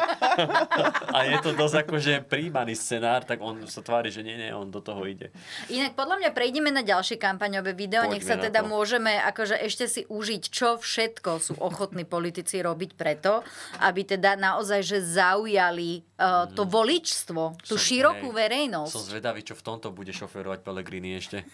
[1.16, 4.75] a je to dosť akože príjmaný scenár, tak on sa tvári, že nie, nie, on
[4.76, 5.32] do toho ide.
[5.72, 8.04] Inak podľa mňa prejdeme na ďalšie kampaňové video.
[8.04, 8.68] Poďme Nech sa teda to.
[8.68, 13.40] môžeme akože ešte si užiť, čo všetko sú ochotní politici robiť preto,
[13.80, 18.92] aby teda naozaj že zaujali uh, to voličstvo, tú Som- širokú hej, verejnosť.
[18.92, 21.48] Som zvedavý, čo v tomto bude šoferovať Pellegrini ešte.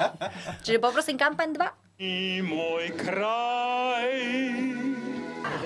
[0.66, 2.02] Čiže poprosím kampaň 2.
[2.02, 4.18] I môj kraj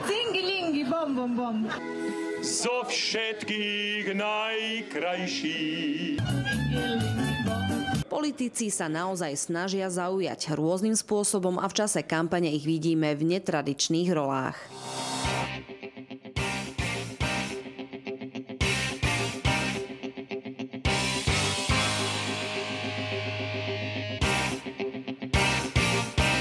[0.05, 1.57] Cingilingi, bom, bom, bom.
[2.42, 5.61] Zo všetkých najkrajší.
[8.09, 14.09] Politici sa naozaj snažia zaujať rôznym spôsobom a v čase kampane ich vidíme v netradičných
[14.11, 14.59] rolách.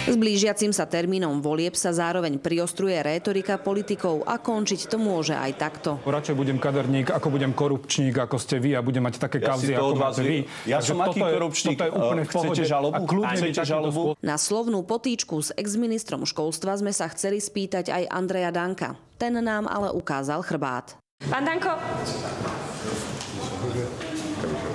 [0.07, 5.51] S blížiacim sa termínom volieb sa zároveň priostruje rétorika politikov a končiť to môže aj
[5.59, 5.99] takto.
[6.07, 9.75] Radšej budem kaderník, ako budem korupčník, ako ste vy a budem mať také Ja kauzy,
[9.75, 10.37] to ako máte vy.
[10.63, 11.75] Ja Takže som aký korupčník?
[11.75, 12.95] Toto je úplne v Chcete žalobu?
[12.95, 14.01] A Chcete žalobu?
[14.23, 18.95] Na slovnú potýčku s exministrom školstva sme sa chceli spýtať aj Andreja Danka.
[19.19, 20.95] Ten nám ale ukázal chrbát.
[21.27, 21.75] Pán Danko,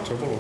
[0.05, 0.37] Čo bolo?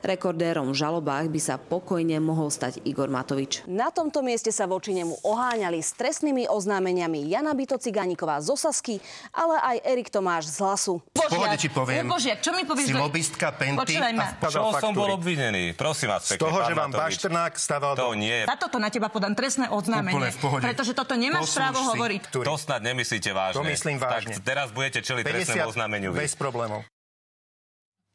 [0.00, 3.66] Rekordérom v žalobách by sa pokojne mohol stať Igor Matovič.
[3.66, 8.96] Na tomto mieste sa voči nemu oháňali s trestnými oznámeniami Jana Bito Cigániková z Osasky,
[9.30, 10.94] ale aj Erik Tomáš z Hlasu.
[11.08, 12.06] V pohode ti poviem.
[12.06, 12.86] Božiak, čo mi povieš?
[12.86, 14.26] Si lobistka Penty Počúvaj ma.
[14.32, 15.74] a Čo som bol obvinený?
[15.74, 16.90] Prosím vás Z pekne, toho, pán že vám.
[16.90, 18.44] Bašternák stával To nie.
[18.44, 20.30] Za toto na teba podám trestné oznámenie.
[20.60, 22.20] Pretože toto nemáš Poslúž právo si, hovoriť.
[22.28, 23.56] ktorý- To snad nemyslíte vážne.
[23.56, 24.34] To myslím vážne.
[24.34, 26.84] Tak teraz budete čeliť trestnému oznámeniu bez problémov.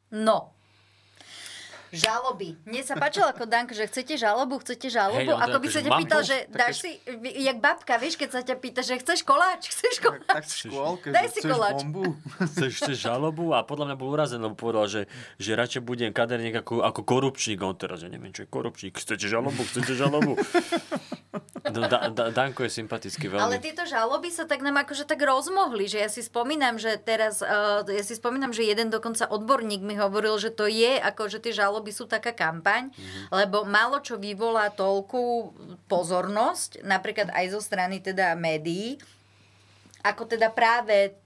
[0.09, 0.52] No.
[1.93, 2.57] Žaloby.
[2.65, 5.29] Mne sa páčilo ako Danko, že chcete žalobu, chcete žalobu.
[5.29, 6.97] To ako by sa ťa pýtal, že dáš si,
[7.37, 10.25] jak babka, vieš, keď sa ťa pýta, že chceš koláč, chceš koláč.
[10.25, 11.85] Tak v škôlke, Daj si koláč.
[11.85, 12.17] bombu.
[12.49, 15.01] Chceš, chceš žalobu a podľa mňa bol urazený, lebo povedal, že,
[15.37, 17.61] že radšej budem kaderník ako, ako korupčník.
[17.61, 18.97] On teraz, ja neviem, čo je korupčník.
[18.97, 19.61] Chcete žalobu?
[19.61, 20.33] Chcete žalobu?
[21.73, 23.41] No, da, da, Danko je sympatický veľmi.
[23.41, 27.41] Ale tieto žaloby sa tak nám akože tak rozmohli, že ja si spomínam, že teraz,
[27.41, 31.41] uh, ja si spomínam, že jeden dokonca odborník mi hovoril, že to je, ako že
[31.41, 33.33] tie žaloby sú taká kampaň, mm-hmm.
[33.33, 35.55] lebo málo čo vyvolá toľkú
[35.89, 39.01] pozornosť, napríklad aj zo strany teda médií,
[40.05, 41.22] ako teda práve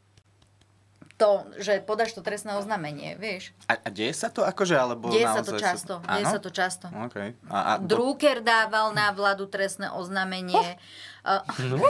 [1.18, 3.50] to, že podáš to trestné oznámenie, vieš.
[3.66, 6.30] A, a deje sa to akože, alebo Deje sa naozaj to sú- často, deje Áno?
[6.30, 6.86] sa to často.
[7.10, 7.34] Okay.
[7.48, 7.72] A, a.
[7.80, 10.78] Drucker dával na vládu trestné oznámenie.
[11.22, 11.82] Uh, No.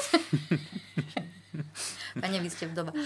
[2.15, 2.89] Pane, vy ste vdova.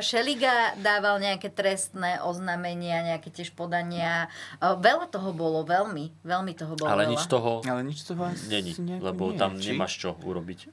[0.00, 4.28] Šeliga dával nejaké trestné oznámenia, nejaké tiež podania.
[4.60, 6.12] Veľa toho bolo, veľmi.
[6.22, 7.12] Veľmi toho bolo Ale veľa.
[7.12, 9.72] nič toho Ale nič toho není, lebo nie, tam či?
[9.72, 10.70] nemáš čo urobiť.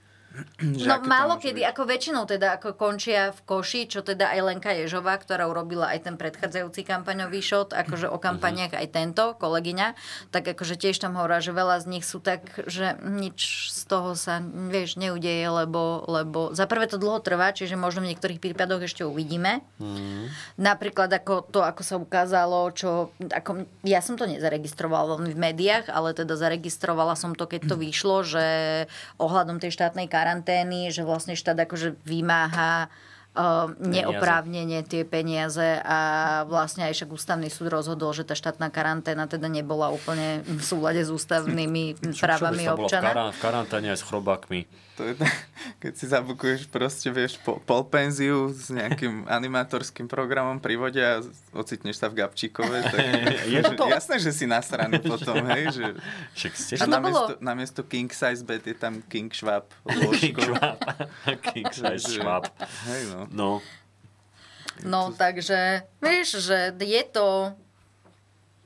[0.61, 5.17] No málo kedy, ako väčšinou teda ako končia v koši, čo teda aj Lenka Ježová,
[5.17, 9.97] ktorá urobila aj ten predchádzajúci kampaňový šot, akože o kampaniach aj tento, kolegyňa,
[10.29, 14.13] tak akože tiež tam hovorá, že veľa z nich sú tak, že nič z toho
[14.13, 18.85] sa, vieš, neudeje, lebo, lebo za prvé to dlho trvá, čiže možno v niektorých prípadoch
[18.85, 19.65] ešte uvidíme.
[20.59, 26.13] Napríklad ako to, ako sa ukázalo, čo, ako, ja som to nezaregistrovala v médiách, ale
[26.13, 28.45] teda zaregistrovala som to, keď to vyšlo, že
[29.17, 32.91] ohľadom tej štátnej karantény, že vlastne štát akože vymáha
[33.79, 39.45] neoprávnene tie peniaze a vlastne aj však ústavný súd rozhodol, že tá štátna karanténa teda
[39.45, 43.05] nebola úplne v súlade s ústavnými právami Čo by občana.
[43.05, 44.59] karán, v karanténe aj s chrobákmi.
[44.97, 45.13] To je,
[45.83, 51.21] keď si zabukuješ proste, vieš, po, polpenziu s nejakým animatorským programom pri vode a
[51.53, 52.99] ocitneš sa v Gabčíkove, tak
[53.53, 53.85] Je že, to?
[53.87, 55.85] jasné, že si nasraný potom, hej, že,
[56.33, 59.69] Však ste že A to namiesto, bolo- namiesto King Size Bed je tam King Schwab
[60.17, 60.33] King.
[60.33, 60.81] Schwab.
[61.53, 62.49] King size Schwab.
[62.89, 63.19] Hej, no.
[63.29, 63.49] No.
[64.81, 67.53] No takže, vieš, že je to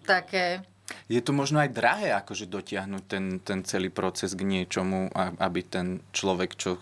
[0.04, 0.64] také...
[1.12, 5.12] Je to možno aj drahé, akože dotiahnuť ten, ten celý proces k niečomu,
[5.44, 6.80] aby ten človek, čo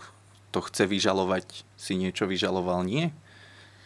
[0.54, 3.10] to chce vyžalovať, si niečo vyžaloval, nie?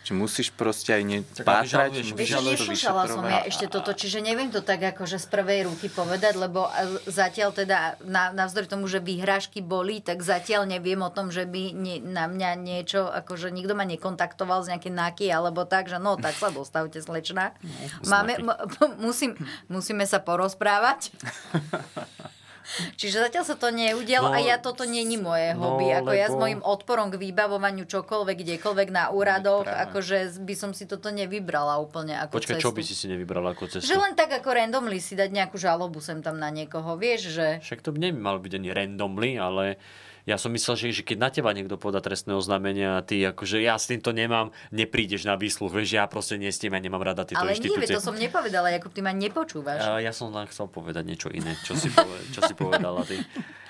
[0.05, 3.97] Či musíš proste aj ne, Tak pátrať, musíš Vieš, to nešúšala som ja ešte toto,
[3.97, 8.69] čiže neviem to tak akože z prvej ruky povedať, lebo e, zatiaľ teda, na, navzdory
[8.69, 13.09] tomu, že výhražky boli, tak zatiaľ neviem o tom, že by nie, na mňa niečo,
[13.09, 17.57] akože nikto ma nekontaktoval z nejaké náky, alebo tak, že no, tak sa dostavte, slečna.
[18.13, 18.61] Máme, m-
[19.09, 19.33] musím,
[19.73, 21.09] musíme sa porozprávať.
[23.01, 25.93] Čiže zatiaľ sa to neudialo No, a ja toto není moje no, hobby.
[25.93, 29.85] Ako ja s lebo- mojim odporom k vybavovaniu čokoľvek, kdekoľvek na úradoch, Práve.
[29.91, 32.65] akože by som si toto nevybrala úplne ako Počkaj, cestu.
[32.65, 33.85] čo by si si nevybrala ako cestu?
[33.85, 37.61] Že len tak ako randomly si dať nejakú žalobu sem tam na niekoho, vieš, že...
[37.61, 39.77] Však to by nemal byť ani randomly, ale
[40.25, 43.61] ja som myslel, že, že keď na teba niekto podá trestné oznámenie a ty akože
[43.61, 47.05] ja s týmto nemám, neprídeš na výsluch, vieš, ja proste nie s tým, ja nemám
[47.05, 47.93] rada tieto Ale nie, inštitúcie.
[47.93, 49.85] veď to som nepovedala, Jakub, ty ma nepočúvaš.
[49.85, 53.21] A ja som len chcel povedať niečo iné, čo si, poved, čo si povedala ty.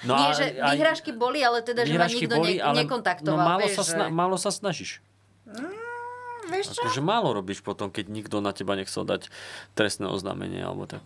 [0.06, 3.48] No nie, že výhražky boli, ale teda, že ma nikto boli, ne, ale nekontaktoval, no,
[3.50, 5.02] málo, vieš, sa sna- málo sa snažíš.
[6.50, 6.82] Vieš čo?
[6.84, 9.32] Akože málo robíš potom, keď nikto na teba nechcel dať
[9.72, 11.00] trestné oznámenie alebo tak.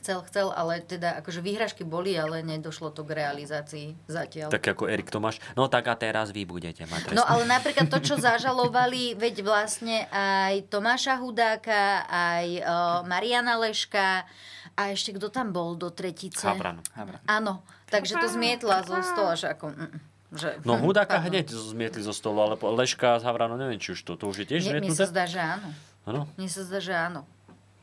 [0.00, 4.52] Chcel, chcel, ale teda akože výhražky boli, ale nedošlo to k realizácii zatiaľ.
[4.52, 5.40] Tak ako Erik Tomáš.
[5.56, 7.18] No tak a teraz vy budete mať trestné.
[7.18, 12.68] No ale napríklad to, čo zažalovali, veď vlastne aj Tomáša Hudáka, aj uh,
[13.08, 14.28] Mariana Leška
[14.74, 16.44] a ešte kto tam bol do tretice?
[16.44, 16.82] Habran.
[17.24, 19.72] Áno, takže to zmietla zo stola, že ako...
[19.72, 21.30] Mm, že, No Hudáka pardon.
[21.30, 24.46] hneď zmietli zo stolu, ale Leška s Havranom neviem, či už to, to už je
[24.50, 25.10] tiež Mne, mne sa zmietnuté.
[25.10, 25.68] zdá, že áno.
[26.04, 26.20] Áno.
[26.36, 27.20] Mne sa zdá, že áno.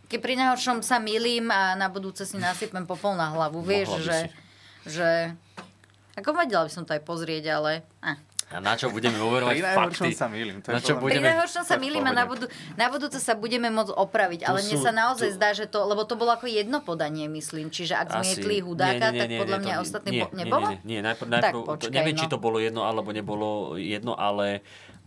[0.06, 4.04] Keď pri najhoršom sa milím a na budúce si nasypem popol na hlavu, vieš, Mohla
[4.04, 4.18] že,
[4.86, 5.10] že...
[6.14, 7.88] Ako vedela by som to aj pozrieť, ale...
[8.04, 8.20] Ah.
[8.52, 10.12] A na čo budeme overovať Pri najhoršom fakty?
[10.14, 11.26] sa mýlim, to je Na čo podľa Pri budeme...
[11.26, 14.44] najhoršom sa milím a na, budú, na budúce sa budeme môcť opraviť.
[14.44, 17.68] Ale mne sa naozaj tu- zdá, že to, lebo to bolo ako jedno podanie, myslím.
[17.68, 20.68] Čiže ak Asi- zmietli hudáka, nie, nie, tak nie, podľa nie, mňa to- ostatní nebolo?
[20.68, 21.00] Nie, nie, nie.
[21.02, 22.20] Najprv, Tak najprv, to, počkaj, neviem, no.
[22.20, 24.60] či to bolo jedno, alebo nebolo jedno, ale,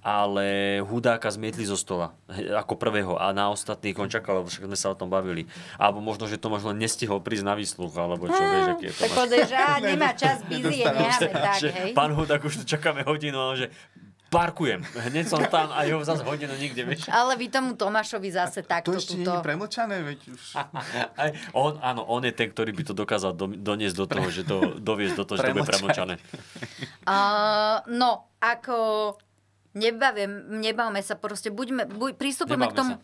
[0.05, 4.77] ale hudáka zmietli zo stola ako prvého a na ostatných on čakal, lebo však sme
[4.77, 5.49] sa o tom bavili.
[5.81, 9.01] Alebo možno, že to možno nestihol prísť na výsluch, alebo čo, vieš, aký je to.
[9.01, 11.91] Tak povedaj, že á, nemá čas, busy je, necháme tak, že hej.
[11.97, 13.73] Pán hudák, už tu čakáme hodinu, a on že
[14.35, 14.83] parkujem.
[14.83, 17.07] Hneď som tam a jeho zase hodinu nikde, vieš.
[17.07, 19.39] Ale vy tomu Tomášovi zase takto To ešte nie túto...
[19.39, 20.43] je premlčané, veď už...
[21.23, 24.43] Aj, on, áno, on je ten, ktorý by to dokázal do, doniesť do toho, že
[24.43, 25.75] to doviesť do toho, že to bude Premlčať.
[25.79, 26.15] premočané.
[27.07, 28.77] Uh, no, ako...
[29.75, 32.93] Nebavím, nebavme sa proste, buďme, buď, pristupujeme k tomu...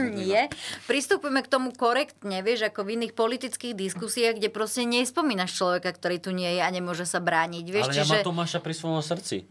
[0.00, 0.48] Nie.
[0.88, 6.16] Pristupujeme k tomu korektne, vieš, ako v iných politických diskusiách, kde proste nespomínaš človeka, ktorý
[6.16, 7.64] tu nie je a nemôže sa brániť.
[7.68, 8.24] Vieš, Ale ja čiže...
[8.24, 9.44] mám Tomáša pri svojom srdci.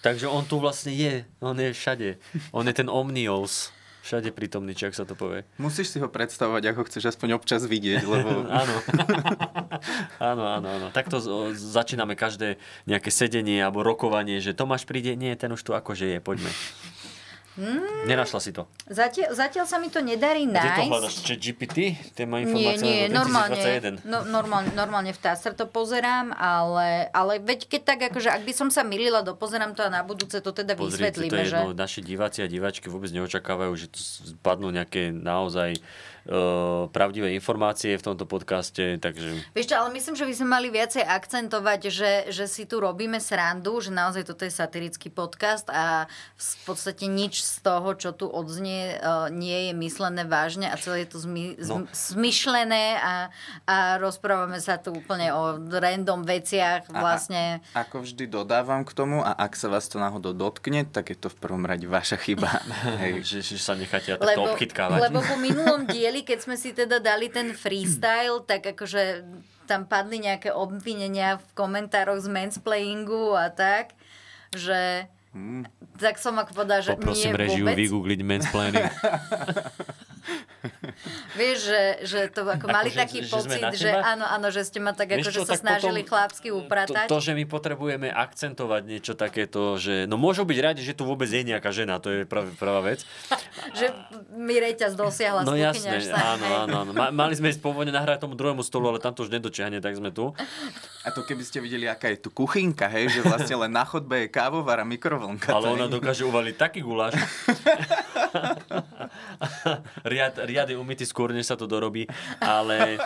[0.00, 1.26] Takže on tu vlastne je.
[1.42, 2.22] On je všade.
[2.56, 3.74] On je ten omnios.
[4.00, 5.44] Všade prítomný, či ak sa to povie.
[5.60, 8.28] Musíš si ho predstavovať, ako chceš aspoň občas vidieť, lebo...
[8.60, 8.76] áno.
[10.16, 10.86] áno, áno, áno.
[10.92, 11.20] Takto
[11.52, 12.56] začíname každé
[12.88, 16.50] nejaké sedenie alebo rokovanie, že Tomáš príde, nie, ten už tu akože je, poďme.
[17.60, 18.64] Mm, Nenašla si to.
[18.88, 20.88] zatiaľ, zatiaľ sa mi to nedarí Kde to nájsť.
[20.88, 21.14] hľadaš?
[21.20, 21.76] Čiže GPT?
[22.14, 23.60] Téma Nie, informácia nie, do normálne,
[24.00, 24.08] 2021.
[24.08, 28.52] no, normálne, normálne v TASR to pozerám, ale, ale veď keď tak, akože ak by
[28.56, 31.56] som sa milila, dopozerám to a na budúce to teda Pozrite, to vysvetlíme, je že...
[31.58, 35.76] jedno, naši diváci a diváčky vôbec neočakávajú, že tu spadnú nejaké naozaj
[36.90, 39.40] pravdivé informácie v tomto podcaste, takže...
[39.52, 43.16] Vieš čo, ale myslím, že by sme mali viacej akcentovať, že, že si tu robíme
[43.16, 46.04] srandu, že naozaj toto je satirický podcast a
[46.34, 51.04] v podstate nič z toho, čo tu odznie, eh, nie je myslené vážne a celé
[51.04, 51.84] je to zmy, No.
[51.84, 51.86] no.
[51.90, 53.14] smyšlené a,
[53.64, 57.64] a rozprávame sa tu úplne o random veciach vlastne.
[57.72, 61.18] A, ako vždy dodávam k tomu a ak sa vás to náhodou dotkne, tak je
[61.18, 62.60] to v prvom rade vaša chyba.
[63.02, 63.24] Hej.
[63.24, 65.00] že, že sa necháte takto obchytkávať.
[65.00, 69.24] lebo po minulom dieli, keď sme si teda dali ten freestyle, tak akože
[69.64, 73.94] tam padli nejaké obvinenia v komentároch z mansplayingu a tak,
[74.50, 75.62] že Hmm.
[75.94, 77.78] tak som ako povedala, že Poprosím nie režiu vôbec.
[77.78, 78.82] vygoogliť mansplaining.
[81.32, 84.82] Vieš, že, že to ako mali Akože, taký že pocit, že áno, áno, že ste
[84.82, 87.06] ma tak Vieš akože čo, sa tak snažili potom chlapsky To, upratať.
[87.08, 91.30] to, že my potrebujeme akcentovať niečo takéto, že no môžu byť radi, že tu vôbec
[91.30, 93.00] je nejaká žena, to je prav, prvá vec.
[93.78, 93.88] že
[94.36, 96.36] mi reťaz dosiahla No kuchyňaž sa.
[96.36, 96.92] áno, áno, áno.
[96.92, 99.96] Ma, mali sme ísť pôvodne nahrať tomu druhému stolu, ale tam to už nedočiahne, tak
[99.96, 100.36] sme tu.
[101.00, 104.26] A to keby ste videli, aká je tu kuchynka, hej, že vlastne len na chodbe
[104.26, 105.48] je kávovar a mikrovlnka.
[105.48, 107.16] Ale to ona dokáže uvaliť taký guláš.
[110.12, 112.10] riad, riad je umytý skôr, než sa to dorobí,
[112.42, 112.98] ale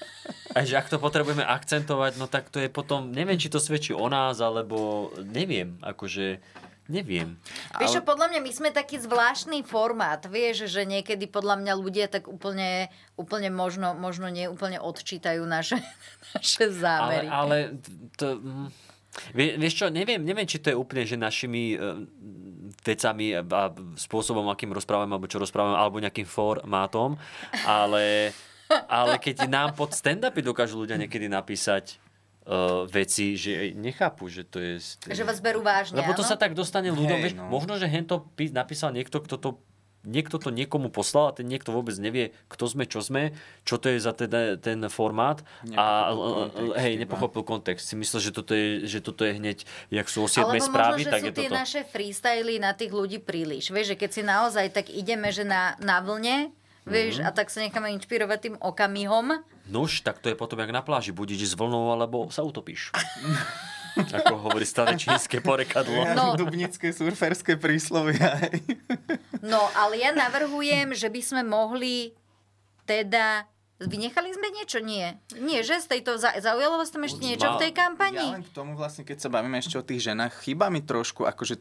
[0.68, 4.06] že ak to potrebujeme akcentovať, no tak to je potom, neviem, či to svedčí o
[4.06, 6.38] nás, alebo neviem, akože
[6.86, 7.34] neviem.
[7.82, 12.06] Vieš čo, podľa mňa my sme taký zvláštny formát, vieš, že niekedy podľa mňa ľudia
[12.06, 15.82] tak úplne, úplne možno, možno neúplne odčítajú naše,
[16.38, 17.26] naše Ale, zámery.
[17.26, 17.56] ale
[18.14, 18.68] to, mm,
[19.34, 22.06] vie, vieš čo, neviem, neviem, či to je úplne, že našimi eh,
[22.80, 23.42] vecami a
[24.00, 27.20] spôsobom, akým rozprávame, alebo čo rozprávame, alebo nejakým formátom,
[27.68, 28.32] ale,
[28.88, 32.00] ale keď nám pod stand-upy dokážu ľudia niekedy napísať
[32.48, 34.80] uh, veci, že nechápu, že to je...
[35.10, 36.30] Že vás berú vážne, Lebo to áno?
[36.30, 37.46] sa tak dostane ľuďom, Hej, vieš, no.
[37.50, 39.50] možno, že hento pí- napísal niekto, kto to
[40.02, 43.30] niekto to niekomu poslal a ten niekto vôbec nevie, kto sme, čo sme,
[43.62, 47.84] čo to je za teda, ten formát a kontext hej, nepochopil kontext.
[47.84, 50.98] Si myslel, že toto je, že toto je hneď, jak sú o 7 Alebo správy,
[50.98, 51.56] možno, že tak sú je tie toto.
[51.56, 53.70] naše freestyly na tých ľudí príliš.
[53.70, 56.50] Vieš, že keď si naozaj tak ideme, že na, na vlne,
[56.82, 57.24] vieš, Mhm.
[57.24, 59.38] a tak sa necháme inšpirovať tým okamihom.
[59.64, 61.14] Nuž, tak to je potom jak na pláži.
[61.14, 62.90] Buď ideš s vlnou, alebo sa utopíš.
[63.94, 66.04] Ako hovorí staré čínske porekadlo.
[66.12, 66.32] No.
[66.34, 68.40] Dubnické surferské príslovia.
[69.38, 72.16] No, ale ja navrhujem, že by sme mohli
[72.82, 73.44] teda...
[73.78, 74.78] Vynechali sme niečo?
[74.78, 75.18] Nie.
[75.34, 76.14] Nie, že z tejto...
[76.14, 78.22] za- Zaujalo vás tam ešte niečo v tej Ja kampani?
[78.32, 81.58] len k tomu vlastne, keď sa bavíme ešte o tých ženách, chýba mi trošku akože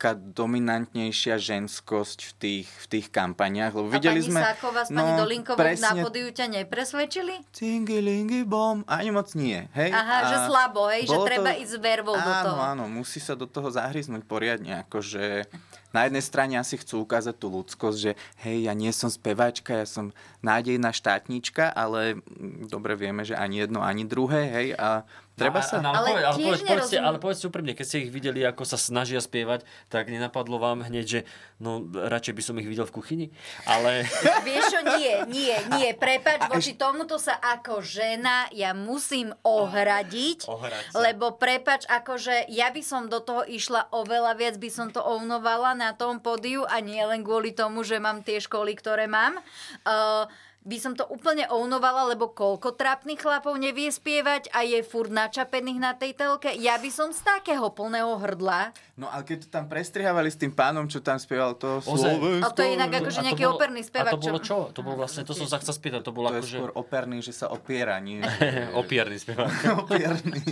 [0.00, 4.40] taká dominantnejšia ženskosť v tých, v tých kampaniách, lebo A videli pani sme...
[4.40, 7.44] Sáková s pani no, Dolinkovou na presne podiu ťa nepresvedčili?
[7.52, 9.92] Cingilingy bom, ani moc nie, hej?
[9.92, 12.60] Aha, že A slabo, hej, že treba ísť s vervou do áno, toho.
[12.64, 15.44] Áno, musí sa do toho zahryznúť poriadne, akože
[15.90, 19.84] na jednej strane asi chcú ukázať tú ľudskosť, že hej, ja nie som speváčka, ja
[19.84, 22.18] som nádejná štátnička, ale
[22.64, 25.76] dobre vieme, že ani jedno, ani druhé, hej, a treba No, sa...
[25.78, 27.04] a- Ale ale, povedz, ale, povedzte, nerozumiem.
[27.04, 31.04] ale povedzte úprimne, keď ste ich videli, ako sa snažia spievať, tak nenapadlo vám hneď,
[31.06, 31.20] že
[31.56, 33.26] no radšej by som ich videl v kuchyni.
[33.64, 34.04] Ale
[34.46, 40.84] Vieš čo, nie, nie, nie, prepač, voči tomuto sa ako žena ja musím ohradiť, Ohrať
[40.88, 41.00] sa.
[41.02, 45.72] lebo prepač, akože ja by som do toho išla oveľa viac, by som to ovnovala
[45.80, 49.40] na tom pódiu a nie len kvôli tomu, že mám tie školy, ktoré mám.
[49.88, 50.28] Uh,
[50.60, 55.80] by som to úplne ovnovala, lebo koľko trápnych chlapov nevie spievať a je furt načapených
[55.80, 56.52] na tej telke.
[56.60, 58.76] Ja by som z takého plného hrdla.
[59.00, 61.80] No ale keď to tam prestrihávali s tým pánom, čo tam spieval to.
[61.80, 62.44] Slovensko...
[62.44, 64.12] A to je inak akože A nejaký bolo- operný spevák.
[64.12, 64.68] A to bolo čo-?
[64.76, 66.56] To bolo vlastne, to som sa chcel spýtať, to bolo To je akože...
[66.60, 68.20] skôr operný, že sa opiera, nie?
[68.80, 69.52] Opierný spevák.
[69.88, 70.44] Opierný,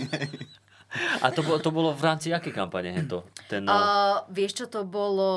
[1.20, 3.28] A to bolo, to bolo v rámci akej kampane hento?
[3.44, 4.24] Ten, uh...
[4.32, 5.28] Vieš, čo to bolo?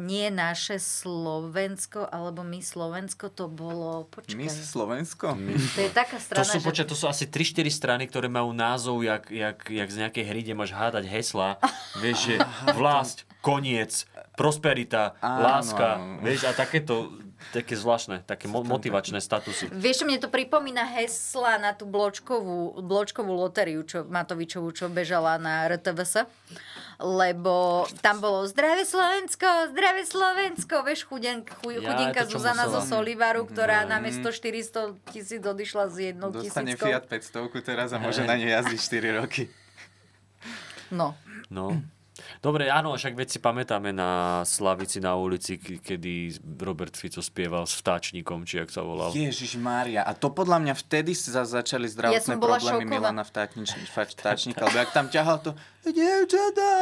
[0.00, 4.08] Nie naše Slovensko, alebo my Slovensko, to bolo...
[4.08, 4.40] Počkaj.
[4.40, 5.36] Miss Slovensko?
[5.36, 6.64] To je taká To strana, sú, že...
[6.64, 10.40] počkaj, to sú asi 3-4 strany, ktoré majú názov, jak, jak, jak z nejakej hry,
[10.40, 11.60] kde máš hádať hesla.
[12.02, 12.34] Vieš, že
[12.72, 16.00] vlast, koniec, prosperita, Áno, láska.
[16.24, 17.12] Vieš, a takéto,
[17.50, 19.68] také zvláštne, také mo- motivačné statusy.
[19.68, 25.36] Vieš, čo mne to pripomína hesla na tú bločkovú, bločkovú lotériu, čo Matovičovú, čo bežala
[25.36, 26.24] na RTVS.
[26.96, 32.70] Lebo tam bolo zdravé Slovensko, zdravé Slovensko, vieš, chudien, chu, Ja, chudinka to, čo Zuzana
[32.70, 33.02] zo musela.
[33.02, 33.88] Solivaru, ktorá Mm.
[33.90, 36.86] namiesto 400 tisíc odišla s jednou Dostane tisíckou.
[36.86, 39.50] Fiat 500 teraz a môže na ne jazdiť 4 roky.
[40.88, 41.18] No.
[41.50, 41.74] No.
[42.38, 47.74] Dobre, áno, však veď si pamätáme na Slavici na ulici, kedy Robert Fico spieval s
[47.74, 49.10] vtáčnikom, či jak sa volal.
[49.10, 50.06] Ježiš Mária.
[50.06, 52.94] A to podľa mňa vtedy sa začali zdravotné Ja problémy šokovaná.
[53.10, 54.62] Milana vtáčnič, vtáčnika.
[54.62, 55.50] Lebo jak tam ťahal to
[55.82, 56.72] dievčatá,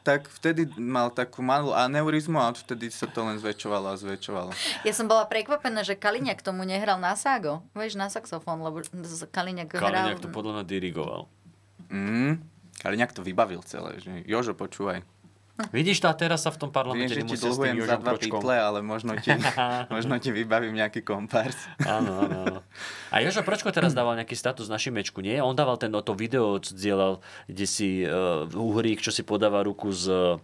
[0.00, 4.52] tak vtedy mal takú malú aneurizmu a odvtedy sa to len zväčšovalo a zväčšovalo.
[4.84, 7.64] Ja som bola prekvapená, že Kaliňák tomu nehral na ságo.
[7.72, 9.88] Vieš, na saxofón, lebo z- Kaliňák hral...
[9.88, 11.28] Kaliňák to podľa mňa dirigoval.
[11.92, 12.40] Mm,
[12.82, 13.96] ale nejak to vybavil celé.
[13.96, 15.02] Že Jožo, počúvaj.
[15.68, 18.40] Vidíš to a teraz sa v tom Viem, parlamente že ti dlhujem za dva Pročkom.
[18.40, 19.28] ale možno ti,
[19.92, 21.52] možno ti vybavím nejaký kompárs.
[21.78, 22.60] Áno, áno, áno.
[23.12, 25.36] A Jožo Pročko teraz dával nejaký status na Šimečku, nie?
[25.36, 29.92] On dával ten, to video, čo dielal, kde si uh, Uhrík, čo si podáva ruku
[29.92, 30.40] s, uh,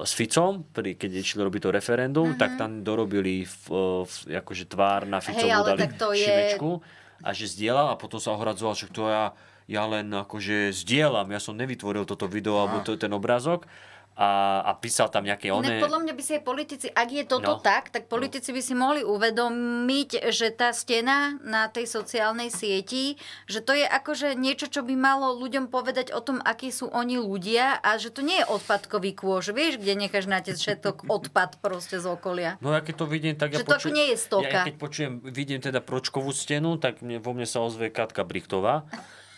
[0.00, 2.36] s Ficom, pri, keď išli robiť to referendum, Mhm.
[2.36, 6.20] tak tam dorobili v, uh, v, akože tvár na Ficovú, ale dali tak to je-
[6.20, 6.84] Šimečku
[7.18, 9.32] a že zdieľal a potom sa ohradzoval, že to ja,
[9.72, 13.64] ja len akože zdieľam, ja som nevytvoril toto video alebo to, ten obrázok
[14.12, 15.80] a, a písal tam nejaké one...
[15.80, 17.64] podľa mňa by si aj politici, ak je toto No.
[17.64, 23.16] tak, tak politici by si mohli uvedomiť, že tá stena na tej sociálnej sieti,
[23.48, 27.16] že to je akože niečo, čo by malo ľuďom povedať o tom, akí sú oni
[27.16, 31.64] ľudia a že to nie je odpadkový kôž, vieš, kde necháš na te všetok odpad
[31.64, 32.60] proste z okolia.
[32.60, 34.58] No ja keď to vidím, tak ja Že to ako nie je stoka.
[34.60, 38.84] Ja, keď počujem, vidím teda pročkovú stenu, tak mne, vo mne sa ozve Katka Brichtová.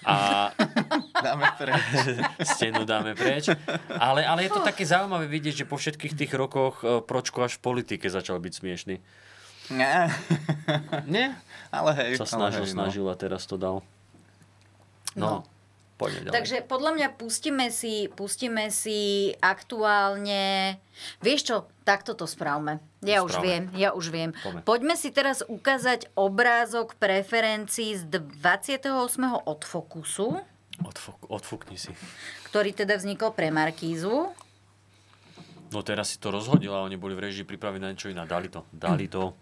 [0.05, 0.53] A
[1.27, 1.83] dáme preč.
[2.57, 3.49] stenu dáme preč.
[3.89, 7.57] Ale, ale je to také zaujímavé vidieť, že po všetkých tých rokoch e, Pročko až
[7.57, 8.97] v politike začal byť smiešný.
[9.73, 10.13] Nie.
[11.09, 11.33] Nie?
[11.75, 12.21] Ale hej.
[12.21, 12.77] Sa ale snažil, hej, no.
[12.87, 13.83] snažil a teraz to dal.
[15.19, 15.43] No,
[15.97, 16.35] poďme ďalej.
[16.35, 20.77] Takže podľa mňa pustíme si, pustíme si aktuálne...
[21.23, 22.79] Vieš čo, takto to spravme.
[23.03, 23.47] Ja už Správame.
[23.47, 24.31] viem, ja už viem.
[24.33, 24.61] Poďme.
[24.63, 28.91] Poďme si teraz ukázať obrázok preferencií z 28.
[29.45, 30.41] od Fokusu,
[30.83, 31.95] Odfuk, odfukni si.
[32.51, 34.35] ktorý teda vznikol pre Markízu.
[35.71, 38.27] No teraz si to rozhodila, oni boli v režii pripravení na niečo iné.
[38.27, 39.39] Dali to, dali to.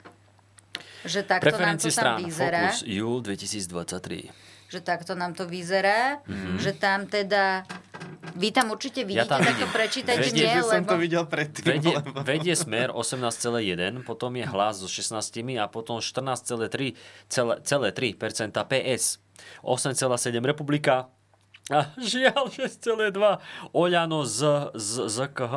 [1.09, 2.62] Že takto nám to Preferencie tam strán, vyzerá.
[2.68, 4.51] Focus, júl 2023.
[4.73, 6.25] Že takto nám to vyzerá.
[6.25, 6.57] Mhm.
[6.57, 7.68] Že tam teda...
[8.33, 10.89] Vy tam určite vidíte, tam tak to prečítajte Vedie, nie, že som lebo...
[10.89, 11.68] to videl predtým.
[11.68, 15.20] Vedie, lebo- vedie smer 18,1, potom je hlas so 16
[15.61, 16.97] a potom 14,3
[17.29, 18.16] celé- celé 3%
[18.57, 19.20] PS.
[19.61, 21.12] 8,7 Republika
[21.70, 23.12] a žiaľ 6,2
[23.70, 25.55] Oľano z, z, z KH.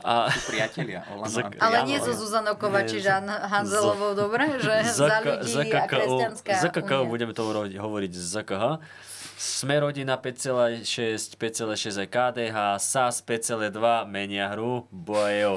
[0.00, 2.14] A, priatelia, Olano Ale nie so.
[2.14, 3.18] Zuzanou Kovačič a
[3.50, 4.46] Hanzelovou, dobre?
[4.64, 7.10] Že za ľudí a kresťanská za KK únia.
[7.10, 8.64] budeme to hovoriť, hovoriť z KH.
[9.40, 10.84] Sme rodina 5,6,
[11.40, 15.56] 5,6 aj KDH, SAS 5,2, menia hru, bojo.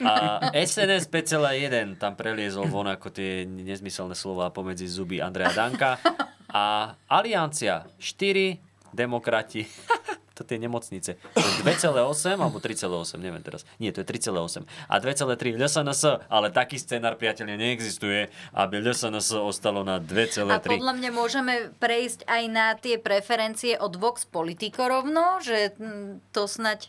[0.00, 6.00] A SNS 5,1, tam preliezol von ako tie nezmyselné slova pomedzi zuby Andreja Danka.
[6.48, 8.56] A Aliancia 4,
[8.96, 9.68] demokrati,
[10.40, 11.20] to tie nemocnice.
[11.60, 13.68] 2,8 alebo 3,8, neviem teraz.
[13.76, 14.64] Nie, to je 3,8.
[14.88, 20.64] A 2,3 LSNS, ale taký scenár, priatelia, neexistuje, aby LSNS ostalo na A 2,3.
[20.64, 26.48] podľa mňa môžeme prejsť aj na tie preferencie od Vox Politico rovno, že mm, to
[26.48, 26.88] snať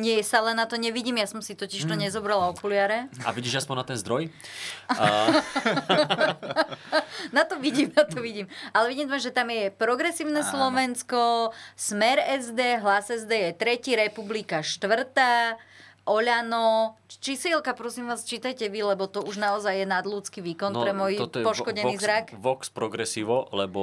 [0.00, 2.08] nie sa len na to nevidím, ja som si totiž to Mm.
[2.08, 3.12] nezobrala okuliare.
[3.20, 4.32] A vidíš aspoň na ten zdroj?
[4.88, 5.04] A,
[7.32, 8.48] Na to vidím, na to vidím.
[8.72, 15.60] Ale vidím, že tam je Progresívne Slovensko, Smer SD, Hlas SD je tretí, Republika štvrtá,
[16.02, 16.96] Oľano.
[17.06, 21.20] Čísielka, prosím vás, čítajte vy, lebo to už naozaj je nadľudský výkon pre môj No,
[21.22, 22.26] toto je poškodený Vox, zrak.
[22.34, 23.82] Vox progresivo, lebo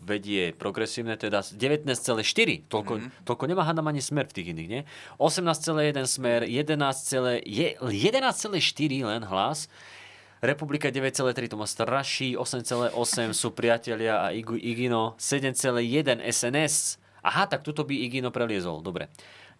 [0.00, 2.64] vedie progresívne, teda 19,4.
[2.66, 3.00] Toľko, Mhm.
[3.04, 3.24] mm-hmm.
[3.24, 4.82] toľko nemá hádam ani smer v tých iných, nie?
[5.18, 8.64] 18,1 smer, 11,4 je- 11,4
[9.02, 9.68] len hlas.
[10.40, 12.94] Republika 9,3 to má straší, 8,8
[13.32, 16.96] sú priatelia a Igu- Igino, 7,1 SNS.
[17.20, 19.10] Aha, tak tuto by Igino preliezol, dobre.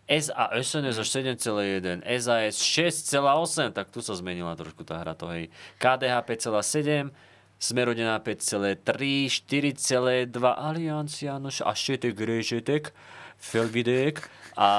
[0.09, 5.29] S a SNS až 7,1, SAS 6,8, tak tu sa zmenila trošku tá hra to,
[5.29, 5.53] hej.
[5.77, 7.13] KDH 5,7,
[7.61, 12.97] Smerodina 5,3, 4,2, Aliancia, no a Šetek, Rešetek,
[13.37, 14.25] Felvidek
[14.57, 14.71] a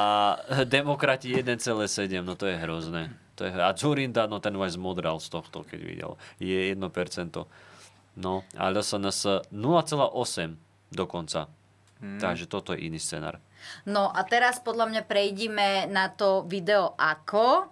[0.66, 3.14] Demokrati 1,7, no to je hrozné.
[3.38, 6.12] To je, a Zurinda, no ten aj zmodral z tohto, keď videl.
[6.42, 6.82] Je 1%.
[8.20, 10.60] No, a LSNS 0,8
[10.92, 11.48] dokonca.
[12.02, 12.20] Hmm.
[12.20, 13.40] Takže toto je iný scenár.
[13.88, 17.68] No a teraz podľa mňa prejdime na to video ako.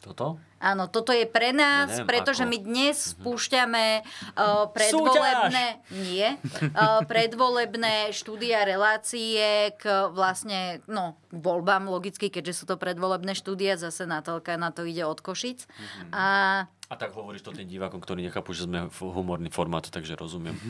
[0.00, 0.40] Toto?
[0.60, 2.52] Áno, toto je pre nás, Ja neviem, pretože ako.
[2.52, 6.36] my dnes spúšťame uh, predvolebné, nie,
[6.76, 14.04] uh, predvolebné štúdia relácie k vlastne, no, voľbám logicky, keďže sú to predvolebné štúdia, zase
[14.04, 15.64] Natálka na to ide od Košic.
[16.12, 20.60] A A tak hovoríš to tým divákom, ktorí nechápu, že sme humorný formát, takže rozumiem.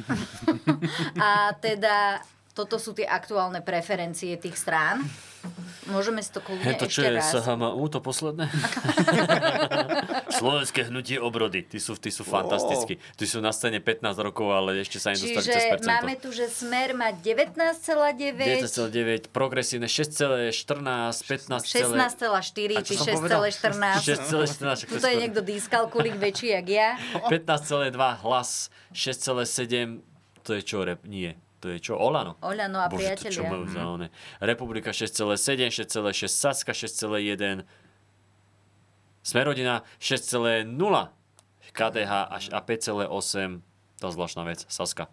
[1.18, 5.07] A teda Toto sú tie aktuálne preferencie tých strán.
[5.88, 7.40] Môžeme si to kľudne to čo ešte je.
[7.40, 8.46] SHMU, to posledné?
[10.38, 11.64] Slovenské hnutie obrody.
[11.64, 13.01] Tí sú, tí sú fantastickí.
[13.16, 15.90] Tí sú na scéne 15 rokov, ale ešte sa im dostali cez percento.
[15.90, 23.14] máme tu, že Smer má 19,9, 19,9, progresívne 6,14, 15, 16,4, A ty čo som
[23.14, 23.40] povedal?
[23.46, 24.20] 6,14.
[24.28, 26.88] 6,14, však to Tuto je niekto dyskalkulik väčší, jak ja.
[27.32, 27.94] 15,2
[28.26, 30.05] hlas, 6,7,
[30.44, 31.03] to je čo, rep?
[31.09, 31.40] Nie.
[31.61, 32.40] To je čo, Olano?
[32.40, 33.50] Oľano a Bože, to čo priatelia.
[33.52, 34.06] majú za one.
[34.40, 37.68] Republika 6,7, 6,6, Saska 6,1,
[39.20, 40.64] Smerodina 6,0,
[41.76, 43.61] KDH až a 5,8,
[44.00, 45.12] to je zvláštna vec, Saska.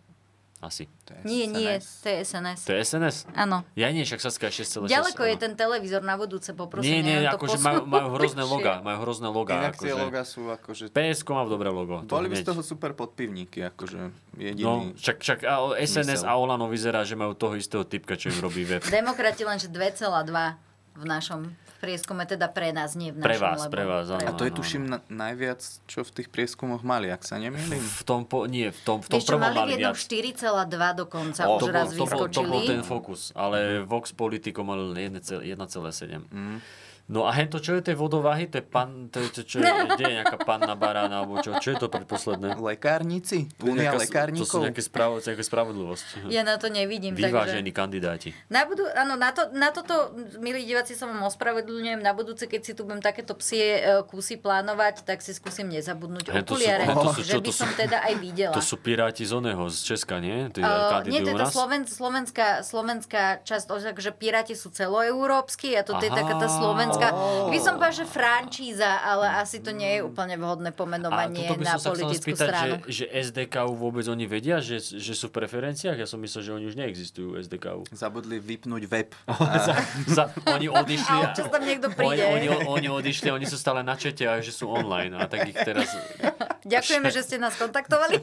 [0.57, 0.89] Asi.
[1.21, 2.65] Nie, nie, to je SNS.
[2.65, 3.29] To je SNS?
[3.37, 3.61] Áno.
[3.77, 4.89] Ja nie, však Saska je 6,6.
[4.89, 5.43] Ďaleko je áno.
[5.45, 6.97] ten televízor na budúce, poprosím.
[6.97, 9.53] Nie, nie, to akože majú, majú hrozné loga, majú hrozné loga.
[9.53, 10.01] Inak tie akože.
[10.01, 10.83] loga sú akože...
[10.89, 12.01] PSK má dobré logo.
[12.01, 14.65] to Boli by z toho super podpivníky, akože jediný...
[14.65, 16.29] No, však, však a SNS zmysel.
[16.29, 18.81] a Olano vyzerá, že majú toho istého typka, čo im robí web.
[18.81, 20.66] Demokrati lenže 2,2
[20.97, 21.41] v našom
[21.77, 23.29] prieskume, teda pre nás, nie v našom.
[23.29, 24.25] Pre vás, lebo pre vás, áno.
[24.25, 27.79] A to je tuším na, najviac, čo v tých prieskumoch mali, ak sa nemýlim.
[27.79, 29.93] V tom, po, nie, v tom, v tom Vieš prvom mali mali viac.
[29.93, 32.65] 4,2 dokonca, O, už to, raz bol, to, bol, to bol vyskočili.
[32.65, 35.61] ten fokus, ale Vox Politico mal 1,7.
[36.33, 36.57] Mm.
[37.07, 38.51] No a hento, čo je tej vodováhy?
[38.51, 41.55] To je pan, to je, čo, čo je, kde je nejaká panna barána, alebo čo,
[41.59, 42.59] čo je to predposledné?
[42.59, 43.49] Lekárnici?
[43.57, 44.45] To je Únia lekárnikov?
[44.45, 46.05] To sú nejaké, spravo, nejaké spravodlivosť.
[46.29, 47.79] Ja na to nevidím, Vyvážení takže...
[47.79, 48.29] kandidáti.
[48.51, 51.99] Na, budú, áno, na, to, na toto, milí diváci, sa vám ospravedlňujem.
[52.03, 56.27] Na budúce, keď si tu budem takéto psie e, kusy plánovať, tak si skúsim nezabudnúť
[56.29, 58.53] He, to sú- okuliare, he, to sú- že by to sú- som teda aj videla.
[58.53, 60.51] To sú piráti z oného, z Česka, nie?
[60.53, 61.47] Tí Uh, nie, to je?
[61.47, 66.96] Sloven, slovenská, slovenská časť, takže Piráti sú celoeurópsky a toto je taká tá slovenská,
[67.53, 71.61] by som povedala, že frančíza, ale asi to nie je úplne vhodné A pomenovanie toto
[71.61, 72.75] by na som sa chcel politickú spýtať, stranu.
[72.87, 75.97] že, že SDKU vôbec oni vedia, že, že sú v preferenciách?
[75.97, 77.87] Ja som myslel, že oni už neexistujú, SDKU.
[77.93, 79.09] Zabudli vypnúť web.
[79.67, 79.73] za,
[80.07, 81.17] za, oni odišli.
[81.23, 82.23] A tam niekto oni, príde.
[82.27, 85.13] oni, oni, odišli, oni sú stále na čete a že sú online.
[85.17, 85.93] A tak ich teraz...
[86.67, 88.19] Ďakujeme, že ste nás kontaktovali.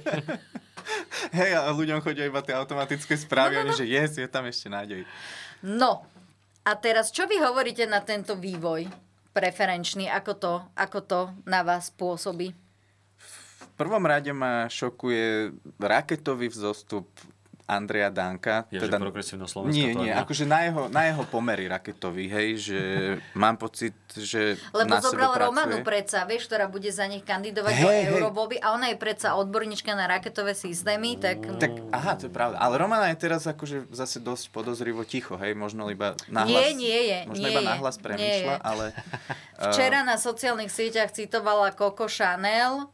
[1.33, 3.79] Hej, a ľuďom chodia iba tie automatické správy, no, no, no.
[3.79, 5.09] že yes, je tam ešte nádej.
[5.64, 6.05] No,
[6.65, 8.89] a teraz čo vy hovoríte na tento vývoj
[9.37, 10.09] preferenčný?
[10.09, 12.57] Ako to, ako to na vás pôsobí?
[13.61, 17.11] V prvom rade ma šokuje raketový vzostup
[17.65, 18.69] Andreja Danka.
[18.69, 20.21] Je, že progresívno Slovensko Nie, to nie, má.
[20.21, 22.81] akože na jeho, na jeho pomery raketový, hej, že
[23.43, 25.49] mám pocit, že Lebo na sebe zobral pracuje.
[25.49, 29.33] Romanu predsa, vieš, ktorá bude za nich kandidovať Hej, do eurovoľby a ona je predsa
[29.41, 31.41] odborníčka na raketové systémy, tak...
[31.57, 32.61] Tak, aha, to je pravda.
[32.61, 37.01] Ale Romana je teraz akože zase dosť podozrivo ticho, hej, možno iba nahlas, Nie, nie
[37.09, 38.93] je, možno nie iba je, nahlas premýšľa, ale...
[39.73, 42.93] Včera na sociálnych sieťach citovala Coco Chanel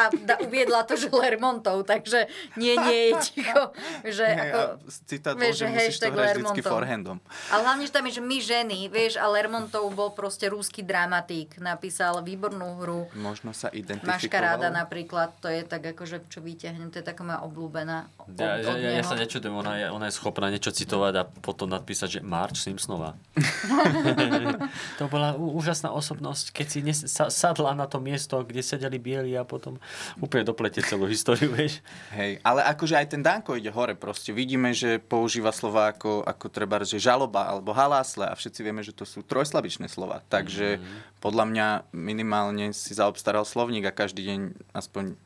[0.00, 2.26] a da, uviedla to, že Lermontov, takže
[2.56, 3.62] nie, nie je ticho.
[4.02, 4.60] Že Hej, ako,
[5.04, 7.16] citát bol, vieš, že musíš to hrať vždycky forehandom.
[7.52, 11.60] Ale hlavne, že tam je, že my ženy, vieš, a Lermontov bol proste rúsky dramatík.
[11.60, 13.00] Napísal výbornú hru.
[13.16, 14.72] Možno sa Maškaráda identifikoval.
[14.72, 18.72] napríklad, to je tak akože, čo vyťahnem, to je taká moja obľúbená od, Ja, ja,
[18.80, 22.20] ja, ja sa nečudujem, ona je, ona je schopná niečo citovať a potom napísať, že
[22.24, 23.12] Marge Simpsonová.
[25.00, 29.02] to bola ú- úžasná osobnosť, keď si nes, sa, sadla na to miesto, kde sedeli
[29.02, 29.82] bieli a potom
[30.22, 31.82] úplne doplete celú históriu, vieš.
[32.14, 34.30] Hej, ale akože aj ten Danko ide hore proste.
[34.30, 38.94] Vidíme, že používa slova ako, ako treba, že žaloba alebo halásle a všetci vieme, že
[38.94, 40.22] to sú trojslabičné slova.
[40.30, 41.18] Takže Mhm.
[41.18, 45.18] podľa mňa minimálne si zaobstaral slovník a každý deň aspoň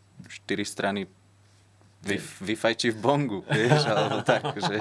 [0.48, 1.00] 4 strany
[2.00, 4.72] vy, vyfajči v bongu, vieš, alebo tak, že...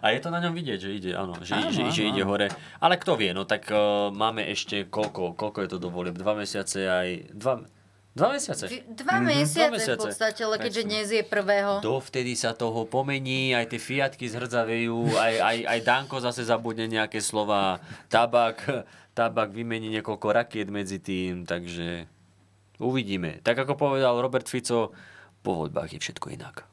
[0.00, 2.24] A je to na ňom vidieť, že ide, áno, že, Áno, že, áno, že ide
[2.24, 2.48] hore.
[2.80, 6.16] Ale kto vie, no tak uh, máme ešte koľko, koľko je to do volieb?
[6.16, 7.08] Dva mesiace aj...
[7.36, 7.60] Dva,
[8.14, 8.64] dva mesiace?
[8.86, 9.26] Dva Mhm.
[9.26, 11.78] mesiace, Dva v podstate, ale keďže dnes je prvého.
[11.80, 17.18] Dovtedy sa toho pomení, aj tie fiatky zhrdzavejú, aj, aj, aj Danko zase zabudne nejaké
[17.18, 18.62] slova, tabak,
[19.12, 22.06] tabak vymení niekoľko rakiet medzi tým, takže
[22.78, 23.38] uvidíme.
[23.40, 24.94] Tak ako povedal Robert Fico,
[25.42, 26.64] po voľbách je všetko inak.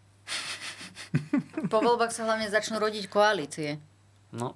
[1.67, 3.83] Po voľbách sa hlavne začnú rodiť koalície.
[4.31, 4.55] No,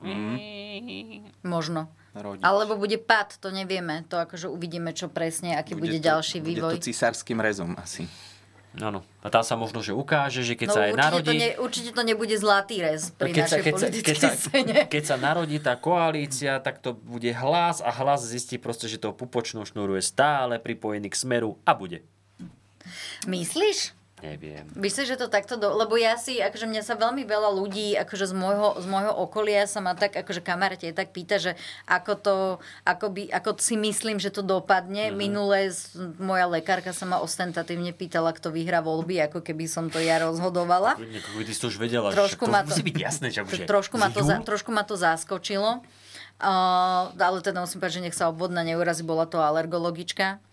[1.44, 1.92] Možno.
[2.16, 2.48] Rodiť.
[2.48, 4.08] Alebo bude pad, to nevieme.
[4.08, 6.74] To akože uvidíme, čo presne, aký bude, to, ďalší bude vývoj.
[6.80, 8.08] to císarským rezom asi.
[8.80, 9.04] Áno.
[9.24, 11.28] A tam sa možno, že ukáže, že keď no, sa aj určite, narodí...
[11.28, 14.16] to ne, určite to nebude zlatý rez pri keď sa, našej keď, sa, keď, politickej
[14.16, 14.76] sa, scéne.
[14.92, 19.16] keď sa narodí tá koalícia, tak to bude hlas a hlas zistí proste, že to
[19.16, 22.04] pupočnú šnúru je stále pripojený k smeru a bude.
[23.28, 23.96] Myslíš?
[24.26, 24.66] Neviem.
[24.74, 25.70] Myslíš, že to takto, do...
[25.78, 29.70] lebo ja si, akože mňa sa veľmi veľa ľudí, akože z môjho, z môjho okolia
[29.70, 31.54] sa ma tak, akože kamaráte tak pýta, že
[31.86, 32.36] ako to,
[32.82, 35.14] ako, by, ako si myslím, že to dopadne.
[35.14, 35.16] Mhm.
[35.16, 40.02] Minulé z- moja lekárka sa ma ostentatívne pýtala, kto vyhrá voľby, ako keby som to
[40.02, 40.98] ja rozhodovala.
[40.98, 42.10] Ako ty si to už vedela.
[42.10, 45.86] Trošku ma to musí byť jasné, akože trošku, ma to za, trošku ma to zaskočilo.
[46.36, 50.44] Uh, ale teda musím povedať, že nech sa obvodná neurazí, bola to alergologička.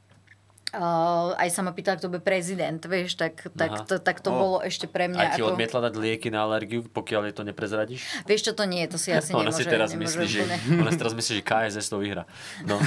[0.72, 4.40] Uh, aj sa ma pýtala, kto bude prezident, vieš, tak, tak, to, tak to O.
[4.40, 5.52] bolo ešte pre A mňa ti ako...
[5.52, 8.00] odmietla dať lieky na alergiu, pokiaľ je to neprezradíš?
[8.24, 10.42] Vieš čo, to nie, to si asi ona nemôže, si teraz nemôže myslí, že,
[10.80, 12.24] ona si teraz myslí, že KSS to vyhra.
[12.64, 12.80] No.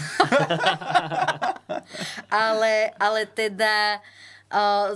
[2.49, 4.01] ale, ale teda...
[4.01, 4.25] Uh,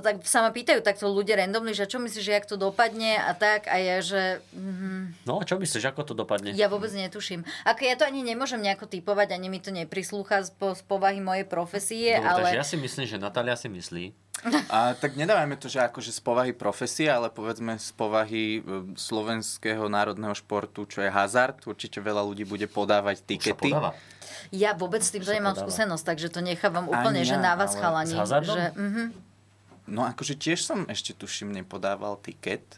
[0.06, 3.34] tak sa ma pýtajú takto ľudia randomly, že čo myslíš, že jak to dopadne a
[3.34, 6.54] tak a ja, že mm, no, čo myslíš, ako to dopadne?
[6.54, 7.44] ja vôbec netuším.
[7.66, 11.20] Ako ja to ani nemôžem nejako typovať, ani mi to neprislúcha z, po, z povahy
[11.20, 12.40] mojej profesie, Dobre, ale...
[12.46, 14.06] takže ja si myslím, že Natália si myslí,
[14.72, 19.92] A tak nedávajme to, že akože z povahy profesie, ale povedzme z povahy e, slovenského
[19.92, 21.60] národného športu, čo je hazard.
[21.68, 23.76] Určite veľa ľudí bude podávať tikety.
[24.56, 25.68] Ja vôbec s týmto nemám podáva.
[25.68, 28.16] skúsenosť, takže to nechávam úplne, Ani že ja, na vás chalani.
[28.16, 28.56] s hazardom?
[28.56, 29.04] Že, mhm.
[29.90, 32.78] No akože tiež som ešte tuším nepodával tiket.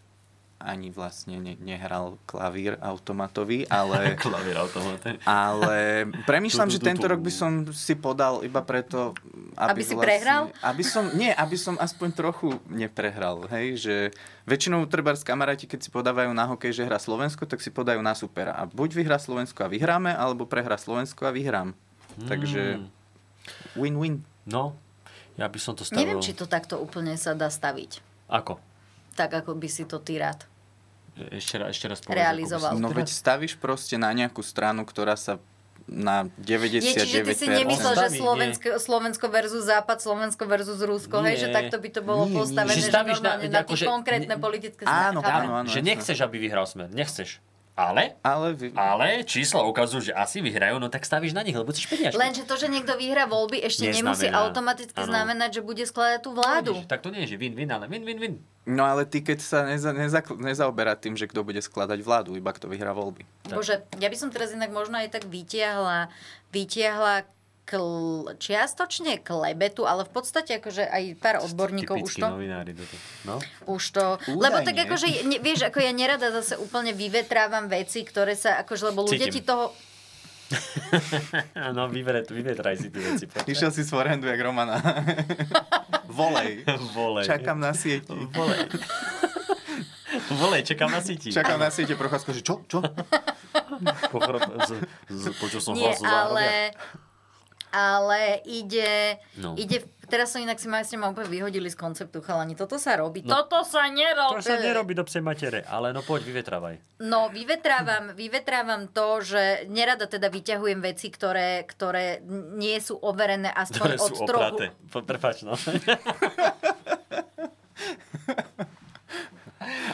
[0.62, 4.14] Ani vlastne ne, nehral klavír automatový, ale...
[4.22, 5.18] Klavír automaty.
[5.26, 9.18] Ale premýšľam, Tu, tu, že tento rok by som si podal iba preto,
[9.58, 10.44] aby, Aby si vlastne, prehral?
[10.62, 13.96] Aby som, nie, aby som aspoň trochu neprehral, hej, že
[14.46, 18.14] väčšinou treba kamaráti, keď si podávajú na hokej, že hrá Slovensko, tak si podajú na
[18.14, 18.54] supera.
[18.54, 21.74] A buď vyhrá Slovensko a vyhráme, alebo prehrá Slovensko a vyhrám.
[22.30, 22.86] Takže Mm.
[23.74, 24.16] win-win.
[24.46, 24.78] No,
[25.42, 26.00] ja by som to stavil...
[26.00, 27.98] Neviem, či to takto úplne sa dá staviť.
[28.30, 28.62] Ako?
[29.18, 30.46] Tak, ako by si to ty rád.
[31.18, 32.16] Ešte, raz- ešte raz povedz.
[32.16, 32.78] Realizoval.
[32.78, 35.42] No veď stavíš proste na nejakú stranu, ktorá sa
[35.84, 36.80] na 99%.
[36.80, 41.48] Nie, čiže ty si nemyslel, že Slovensko, Slovensko versus Západ, Slovensko versus Rusko, hej, že
[41.50, 41.56] Nie.
[41.58, 42.38] takto by to bolo Nie, nie.
[42.40, 45.46] postavené, Že že, stavíš na- na, tie konkrétne politické Áno, strany.
[45.50, 45.68] áno, áno.
[45.68, 46.88] že nechceš, aby vyhral smer.
[46.88, 47.44] Nechceš.
[47.82, 48.70] Ale, ale, vy...
[48.78, 52.22] ale čísla ukazujú, že asi vyhrajú, no tak stavíš na nich, lebo chceš peniažky.
[52.22, 53.98] Lenže to, že niekto vyhrá voľby, ešte Neznamená.
[53.98, 55.10] nemusí automaticky Áno.
[55.10, 56.78] znamenať, že bude skladať tú vládu.
[56.86, 58.38] Tak to nie je, že win-win, ale win-win-win.
[58.70, 62.54] No ale ty, keď sa neza, neza, nezaoberá tým, že kto bude skladať vládu, iba
[62.54, 63.26] kto vyhrá voľby.
[63.50, 66.14] Bože, ja by som teraz inak možno aj tak vytiahla,
[66.54, 67.26] vytiahla
[67.72, 72.28] kl- čiastočne klebetu, ale v podstate akože aj pár odborníkov už to...
[72.28, 72.76] novinári.
[72.76, 72.96] Toto.
[73.24, 73.36] No?
[73.72, 74.44] Už to, Údajne.
[74.44, 78.92] lebo tak akože, ne, vieš, ako ja nerada zase úplne vyvetrávam veci, ktoré sa, akože,
[78.92, 79.40] lebo ľudia Cítim.
[79.40, 79.72] ti toho,
[81.80, 83.24] no, vyvet, vyvetraj si tie veci.
[83.24, 83.48] poď.
[83.48, 84.84] Išiel si z forehandu jak Romana.
[86.12, 86.68] Volej.
[86.92, 87.24] Volej.
[87.24, 88.12] Čakám na sieti.
[88.12, 88.68] Volej.
[90.28, 91.32] Volej, čakám na síti.
[91.32, 92.60] Čakám na siete Procházka, že čo?
[92.68, 92.84] Čo?
[95.40, 96.76] Počul som nie, ale,
[97.72, 99.56] ale ide, No.
[99.56, 102.96] ide, teraz som inak si ma, ste ma úplne vyhodili z konceptu chalani, toto sa
[102.96, 103.42] robí, No.
[103.42, 104.38] toto sa nerobí.
[104.38, 106.76] To sa nerobí do psej matere, ale no poď, vyvetravaj.
[107.02, 112.20] No, vyvetrávam, vyvetrávam to, že nerada teda vyťahujem veci, ktoré, ktoré
[112.54, 114.68] nie sú overené aspoň Ktoré od sú trochu.
[115.02, 115.56] Prepač, no.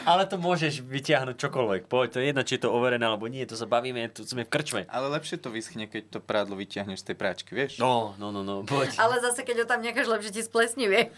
[0.02, 1.82] Ale to môžeš vyťahnuť čokoľvek.
[1.86, 4.42] Poď, to je jedno, či je to overené alebo nie, to sa bavíme, tu sme
[4.42, 4.82] v krčme.
[4.86, 7.76] Ale lepšie to vyschne, keď to prádlo vyťahneš z tej práčky, vieš?
[7.76, 8.96] No, no, no, no, poď.
[8.96, 11.12] Ale zase, keď ho tam necháš, lepšie ti splesnivie.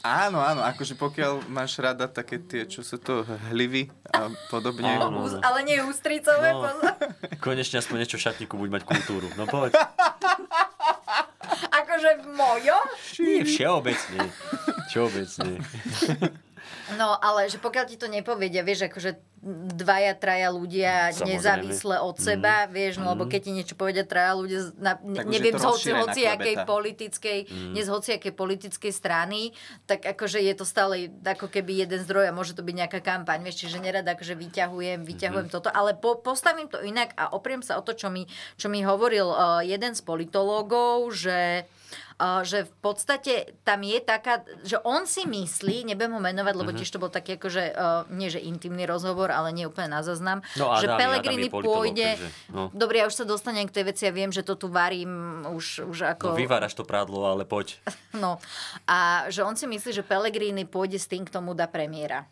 [0.00, 5.00] Áno, áno, akože pokiaľ máš rada také tie, čo sú to hlivy a podobne.
[5.00, 6.60] Áno, Ús- Ale nie ústricové, No.
[6.60, 6.92] pozor.
[7.40, 9.32] Konečne aspoň niečo v šatníku, buď mať kultúru.
[9.32, 9.72] No poď.
[11.72, 12.84] Akože v mojom?
[13.18, 14.20] Nie, všeobecne.
[14.88, 15.52] Všeobecne.
[16.92, 19.16] No, ale že pokiaľ ti to nepovedia, vieš, akože
[19.74, 21.28] dvaja, traja ľudia Samozrejme.
[21.30, 22.70] nezávisle od seba, Mm.
[22.70, 23.30] vieš, no lebo Mm.
[23.30, 27.72] keď ti niečo povedia traja ľudia, na, ne, Tak neviem, z hoci, hociakej politickej, Mm.
[27.72, 29.52] nie z hociakej politickej strany,
[29.84, 33.40] tak akože je to stále ako keby jeden zdroj a môže to byť nejaká kampaň,
[33.42, 35.52] vieš, čiže nerada akože vyťahujem, vyťahujem Mhm.
[35.52, 38.24] toto, ale po, postavím to inak a opriem sa o to, čo mi,
[38.56, 42.03] čo mi hovoril uh, jeden z politológov, že Uh,
[42.42, 46.78] že v podstate tam je taká, že on si myslí, nebudem ho menovať, lebo Mhm.
[46.78, 47.62] tiež to bol taký akože,
[48.08, 50.86] nie že intimný rozhovor, ale nie úplne na zaznam, No, že
[51.42, 52.08] je politológ, pôjde...
[52.14, 52.62] takže, no.
[52.70, 55.10] Dobre, ja už sa dostanem k tej veci a viem, že to tu varím
[55.50, 56.26] už, už No ako...
[56.38, 57.76] vyváraš to prádlo, ale poď.
[58.14, 58.38] No.
[58.86, 62.30] A že on si myslí, že Pellegrini pôjde s tým, k tomu dá premiéra.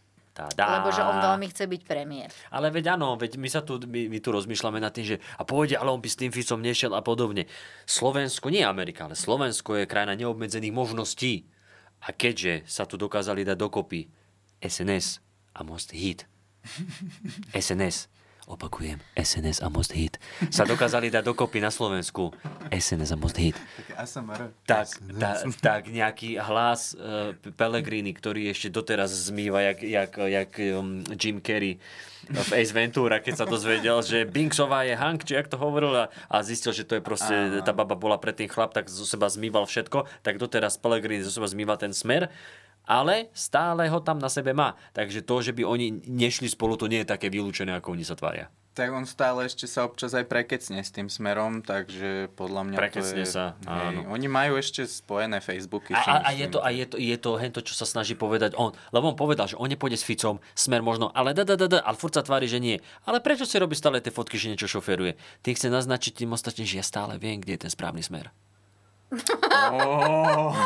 [0.50, 2.28] Tá, Lebo že on veľmi chce byť premiér.
[2.50, 5.46] Ale veď áno, veď my sa tu, my, my tu rozmýšľame nad tým, že a
[5.46, 7.46] pôjde, ale on by s tým Ficom nešiel a podobne.
[7.86, 11.46] Slovensko, nie Amerika, ale Slovensko je krajina neobmedzených možností.
[12.02, 14.10] A keďže sa tu dokázali dať dokopy
[14.58, 15.22] SNS
[15.54, 16.26] a Most Hit,
[17.54, 18.10] SNS,
[18.50, 20.18] Opakujem, SNS a Most Hit
[20.50, 22.34] sa dokázali dať dokopy na Slovensku.
[22.74, 23.54] SNS a Most Hit.
[24.66, 25.30] Tak, tá,
[25.62, 31.78] tak nejaký hlas uh, Pellegrini, ktorý ešte doteraz zmýva, jak, jak, jak um, Jim Carrey
[32.26, 36.04] v Ace Ventura, keď sa dozvedel, že Binksová je Hank, či jak to hovoril a,
[36.30, 37.62] a zistil, že to je proste, Áno.
[37.62, 41.50] tá baba bola predtým chlap, tak zo seba zmýval všetko, tak doteraz Pellegrini zo seba
[41.50, 42.30] zmýva ten smer
[42.86, 44.74] ale stále ho tam na sebe má.
[44.92, 48.18] Takže to, že by oni nešli spolu, to nie je také vylúčené, ako oni sa
[48.18, 48.50] tvária.
[48.72, 53.20] Tak on stále ešte sa občas aj prekecne s tým smerom, takže podľa mňa Prekecne
[53.20, 53.28] to je...
[53.28, 54.00] sa, áno.
[54.00, 55.92] Hej, oni majú ešte spojené Facebooky.
[55.92, 58.56] A, a, a je to, a je to, je to hento, čo sa snaží povedať
[58.56, 58.72] on.
[58.88, 61.84] Lebo on povedal, že on nepôjde s Ficom, smer možno, ale da, da, da, da,
[61.84, 62.80] ale furt sa tvári, že nie.
[63.04, 65.20] Ale prečo si robí stále tie fotky, že niečo šoferuje?
[65.44, 68.32] Tým chce naznačiť tým ostatným, že ja stále viem, kde je ten správny smer.
[69.12, 70.56] Oh,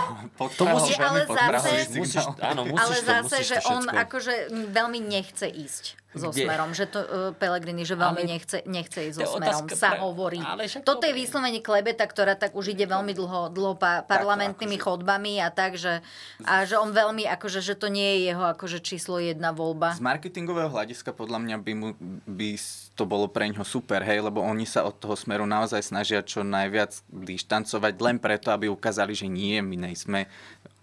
[0.56, 4.34] To musíš- ale zase, Musíš, áno, musíš ale to, zase, musíš že to on akože
[4.70, 5.84] veľmi nechce ísť
[6.16, 6.48] so Kde?
[6.48, 9.90] smerom, že to uh, Pelegrini, že veľmi Ale- nechce, nechce ísť so smerom, otázka sa
[9.94, 10.40] pre- hovorí.
[10.40, 14.80] ale však Toto je vyslovene klebeta, ktorá tak už ide veľmi dlho, dlho pa, parlamentnými
[14.80, 16.00] chodbami a tak, že,
[16.42, 19.92] a že on veľmi, akože, že to nie je jeho akože číslo jedna voľba.
[19.94, 21.88] Z marketingového hľadiska podľa mňa by, mu,
[22.24, 22.48] by
[22.96, 26.40] to bolo pre ňo super, hej, lebo oni sa od toho smeru naozaj snažia čo
[26.40, 30.24] najviac dištancovať len preto, aby ukázali, že nie, my nejsme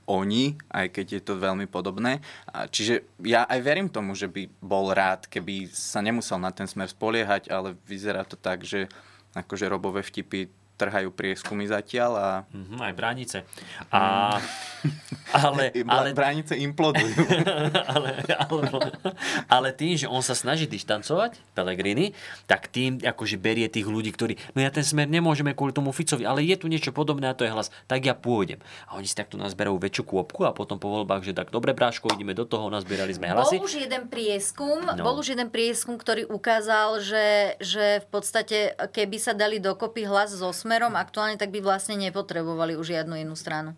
[0.06, 2.20] oni, aj keď je to veľmi podobné.
[2.52, 6.92] Čiže ja aj verím tomu, že by bol rád, keby sa nemusel na ten smer
[6.92, 8.92] spoliehať, ale vyzerá to tak, že
[9.34, 10.52] akože robové vtipy
[10.84, 12.28] trhajú prieskumy zatiaľ a...
[12.52, 13.38] Mhm, aj bránice.
[13.88, 14.36] A,
[15.32, 17.16] ale, ale, Bránice implodujú.
[17.96, 18.64] ale, ale,
[19.48, 22.12] ale tým, že on sa snaží dištancovať, Pellegrini,
[22.46, 26.28] tak tým akože berie tých ľudí, ktorí, no ja ten smer nemôžeme kvôli tomu Ficovi,
[26.28, 28.60] ale je tu niečo podobné a to je hlas, tak ja pôjdem.
[28.92, 32.12] A oni si takto nazberajú väčšiu kôpku a potom po voľbách, že tak dobre bráško,
[32.12, 33.58] ideme do toho, nazbierali sme hlasy.
[33.58, 35.00] Bol už jeden prieskum, No.
[35.00, 38.58] bol už jeden prieskum, ktorý ukázal, že, že v podstate,
[38.92, 43.38] keby sa dali dokopy hlas so smerom aktuálne, tak by vlastne nepotrebovali už žiadnu inú
[43.38, 43.78] stranu.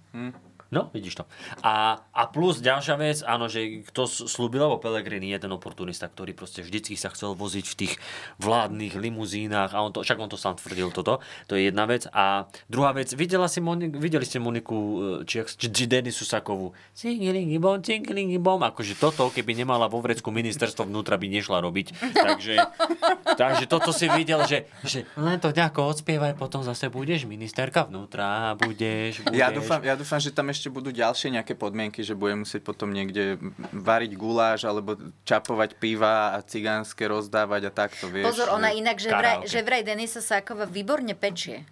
[0.76, 1.24] No, vidíš to.
[1.64, 6.36] A, a plus ďalšia vec, áno, že kto slúbil, lebo Pellegrini je ten oportunista, ktorý
[6.36, 7.94] proste vždycky sa chcel voziť v tých
[8.44, 12.12] vládnych limuzínach a on to, však on to sám tvrdil toto, to je jedna vec.
[12.12, 16.28] A druhá vec, videla si Moni, videli ste Moniku, e, či, jak- či, či Denisu
[16.28, 21.64] Sakovú, cingilingi bom, cingilingi bom, akože toto, keby nemala vo vrecku ministerstvo vnútra, by nešla
[21.64, 21.88] robiť.
[22.12, 22.54] Takže,
[23.42, 28.60] takže toto si videl, že, že len to nejako odspievaj, potom zase budeš ministerka vnútra,
[28.60, 29.40] budeš, budeš.
[29.40, 32.94] Ja dúfam, ja dúfam, že tam ešte budú ďalšie nejaké podmienky, že bude musieť potom
[32.94, 33.38] niekde
[33.74, 38.32] variť guláš alebo čapovať piva a cigánske rozdávať a takto, vieš.
[38.32, 41.68] Pozor, ona že- inak, že vraj, že vraj Denisa Sáková výborne pečie.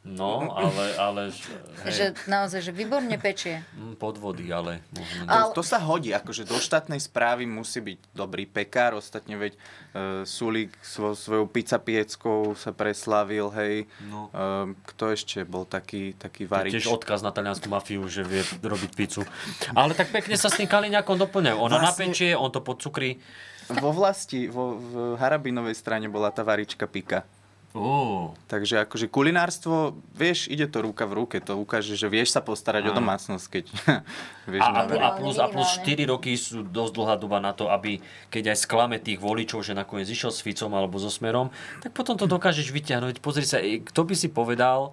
[0.00, 1.22] No, ale, ale
[1.84, 3.60] hej, Že naozaj, že výborne pečie.
[3.70, 5.28] mm, podvody, ale možno...
[5.52, 10.24] To, to sa hodí, akože do štátnej správy musí byť dobrý pekár, ostatne veď uh,
[10.24, 13.84] Sulík svo, svojou pizza pieckou sa preslavil, hej.
[14.02, 14.28] No.
[14.30, 16.72] Uh, kto ešte bol taký, taký To varič?
[16.74, 19.28] tiež odkaz na taliansku mafiu, že vie robiť pizzu.
[19.70, 21.56] Ale tak pekne sa s tým Kaliňakom doplňajú.
[21.58, 23.20] Ona Vlastne- napečie, on to podcukrí.
[23.70, 27.22] Vo vlasti, vo, v Harabinovej strane bola tá varička pika.
[27.70, 28.34] Ó.
[28.50, 32.90] Takže akože kulinárstvo, vieš, ide to ruka v ruke, to ukáže, že vieš sa postarať
[32.90, 32.98] o Áno.
[32.98, 33.64] domácnosť, keď
[34.58, 37.70] vieš A, a, a, plus, a plus 4 roky sú dosť dlhá doba na to,
[37.70, 41.94] aby keď aj sklame tých voličov, že nakoniec išiel s Ficom alebo so Smerom, tak
[41.94, 43.22] potom to dokážeš vyťahnuť.
[43.22, 44.90] Pozri sa, kto by si povedal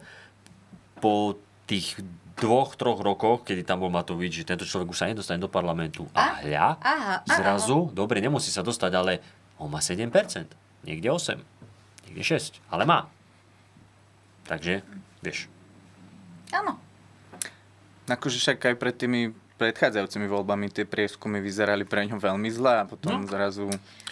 [1.01, 1.34] po
[1.65, 1.97] tých
[2.38, 6.05] dvoch, troch rokoch, kedy tam bol Matovič, že tento človek už sa nedostane do parlamentu.
[6.13, 9.17] A hľa, Aha, zrazu, dobre, nemusí sa dostať, ale
[9.57, 10.05] on má 7%,
[10.86, 11.57] niekde 8,
[12.18, 13.05] niekde 6, ale má.
[14.49, 14.82] Takže,
[15.22, 15.45] vieš.
[16.49, 16.82] Áno.
[18.09, 19.22] Akože však aj pred tými
[19.58, 23.68] predchádzajúcimi voľbami tie prieskumy vyzerali pre ňo veľmi zle a potom zrazu...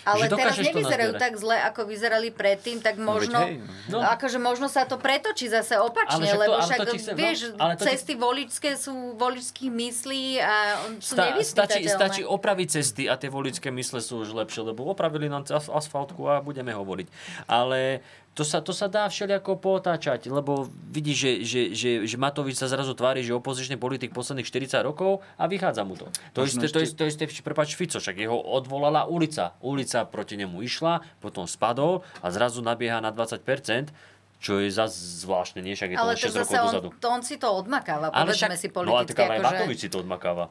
[0.06, 3.58] Ale Že teraz nevyzerajú tak zle, ako vyzerali predtým, tak možno, hej,
[3.90, 4.06] no.
[4.06, 6.94] akože možno sa to pretočí zase opačne, Ale však to- lebo ale to však, no,
[7.18, 10.54] vieš, ale to ti- cesty voličské sú voličských myslí a
[11.02, 15.26] sú Sta- stačí, stačí opraviť cesty a tie voličské mysle sú už lepšie, lebo opravili
[15.26, 17.10] nám as- asfaltku a budeme hovoriť.
[17.50, 22.60] Ale to sa, to sa dá všelijako potáčať, lebo vidíš, že, že, že, že Matovič
[22.60, 26.12] sa zrazu tvári, že opozičný politik posledných 40 rokov a vychádza mu to.
[26.36, 29.56] To Možno isté, to isté, to isté, prepáč, Fico, však jeho odvolala ulica.
[29.64, 33.96] Ulica proti nemu išla, potom spadol a zrazu nabieha na 20%,
[34.44, 35.80] čo je zase zvláštne, nie?
[35.80, 36.88] Však je to Ale to 6 rokov zase dozadu.
[36.92, 39.22] on, to on si to odmakáva, Ale povedzme však, si no ale tak politicky.
[39.24, 39.56] ale aj akože...
[39.56, 40.46] Matovič si to odmakáva.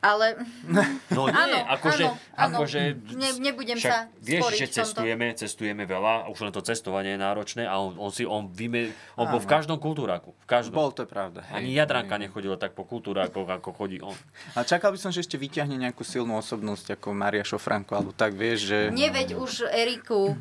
[0.00, 0.40] Ale...
[1.12, 2.56] No nie, Áno, akože, áno, áno.
[2.62, 2.80] akože
[3.12, 4.76] Ne, nebudem však sa vieš, že v tomto.
[4.80, 8.48] cestujeme, cestujeme veľa, a už len to cestovanie je náročné a on, on si, on,
[8.48, 9.54] vyme, on bol v Áno.
[9.58, 10.32] každom kultúraku.
[10.38, 10.72] V každom.
[10.72, 11.44] Bol, to pravda.
[11.50, 11.60] hej.
[11.60, 14.14] Ani Jadranka nechodila tak po kultúrákoch, ako chodí on.
[14.54, 18.32] A čakal by som, že ešte vyťahne nejakú silnú osobnosť ako Maria Šofranko, alebo tak,
[18.32, 18.78] vieš, že...
[18.88, 20.38] Neveď už Eriku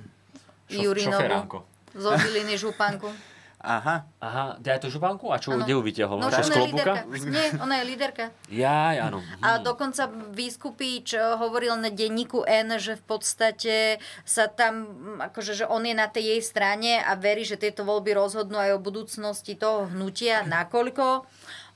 [0.69, 1.65] šoferánko.
[1.97, 3.09] zo Žiliny Županku.
[3.59, 4.07] Aha.
[4.23, 5.35] Aha, daj to županku?
[5.35, 5.67] A čo, Áno.
[5.67, 6.23] kde ju vyťahol?
[6.23, 7.03] No, ona je líderka.
[7.27, 8.25] Nie, ona je líderka.
[8.47, 9.19] Jaj, áno.
[9.43, 13.75] A dokonca Výskupič hovoril na denníku N, že v podstate
[14.23, 14.87] sa tam,
[15.19, 18.55] mm, akože, že on je na tej jej strane a verí, že tieto voľby rozhodnú
[18.55, 21.27] aj o budúcnosti toho hnutia, nakoľko.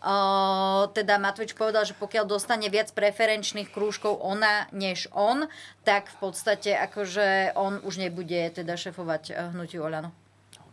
[0.04, 5.48] Uh, teda Matovič povedal, že pokiaľ dostane viac preferenčných krúžkov ona než on,
[5.88, 10.23] tak v podstate akože on už nebude teda šefovať eh, hnutiu Oľano.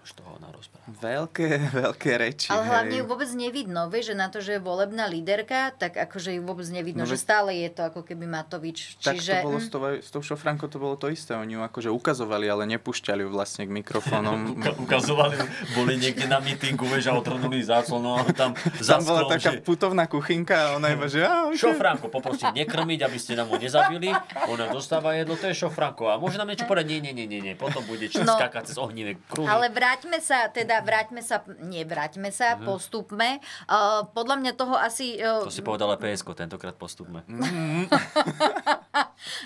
[0.01, 0.89] Už toho ona rozpráva.
[0.91, 1.49] Veľké,
[1.83, 2.49] veľké reči.
[2.49, 3.01] Ale hlavne hej.
[3.01, 6.65] ju vôbec nevidno, vieš, že na to, že je volebná líderka, tak akože ju vôbec
[6.67, 8.97] nevidno, No že stále je to ako keby Matovič.
[8.99, 11.33] Tak Čiže, to bolo s tou, s tou Šofrankou to bolo to isté.
[11.33, 14.39] Oni ju akože ukazovali, ale nepúšťali ju vlastne k mikrofónom.
[14.57, 15.37] Uka- ukazovali,
[15.75, 19.51] boli niekde na mítingu, vieš, a otrhnuli záclono a tam za Tam bola sklom, taká
[19.53, 19.61] že...
[19.61, 21.21] putovná kuchynka a ona iba, že...
[21.23, 21.61] Okay.
[21.61, 24.09] Šofránko, poprosím nekrmiť, aby ste nám ho nezabili.
[24.47, 26.09] Ona dostáva jedlo, to je šofránko.
[26.09, 26.89] A môže nám niečo povedať?
[26.89, 27.55] Nie, nie, nie, nie, nie.
[27.55, 28.37] Potom bude č- No.
[28.37, 29.49] skákať cez ohnivé kruhy.
[29.49, 32.63] ale vráťme sa, teda vráťme sa, nie vráťme sa, Mhm.
[32.63, 33.29] postupme.
[33.67, 35.19] Uh, podľa mňa toho asi...
[35.19, 37.27] Uh, To si povedala PSK, tentokrát postupme.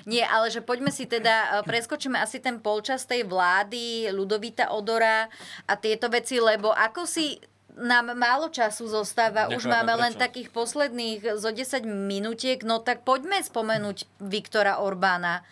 [0.04, 5.26] Nie, ale že poďme si teda, preskočíme asi ten polčas tej vlády, Ludovita Odora
[5.64, 7.40] a tieto veci, lebo ako si
[7.74, 10.22] nám málo času zostáva, už Nechápem, máme len prečo.
[10.22, 15.42] takých posledných zo 10 minutiek, no tak poďme spomenúť Viktora Orbána,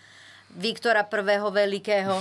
[0.53, 2.14] Viktora prvého veľkého.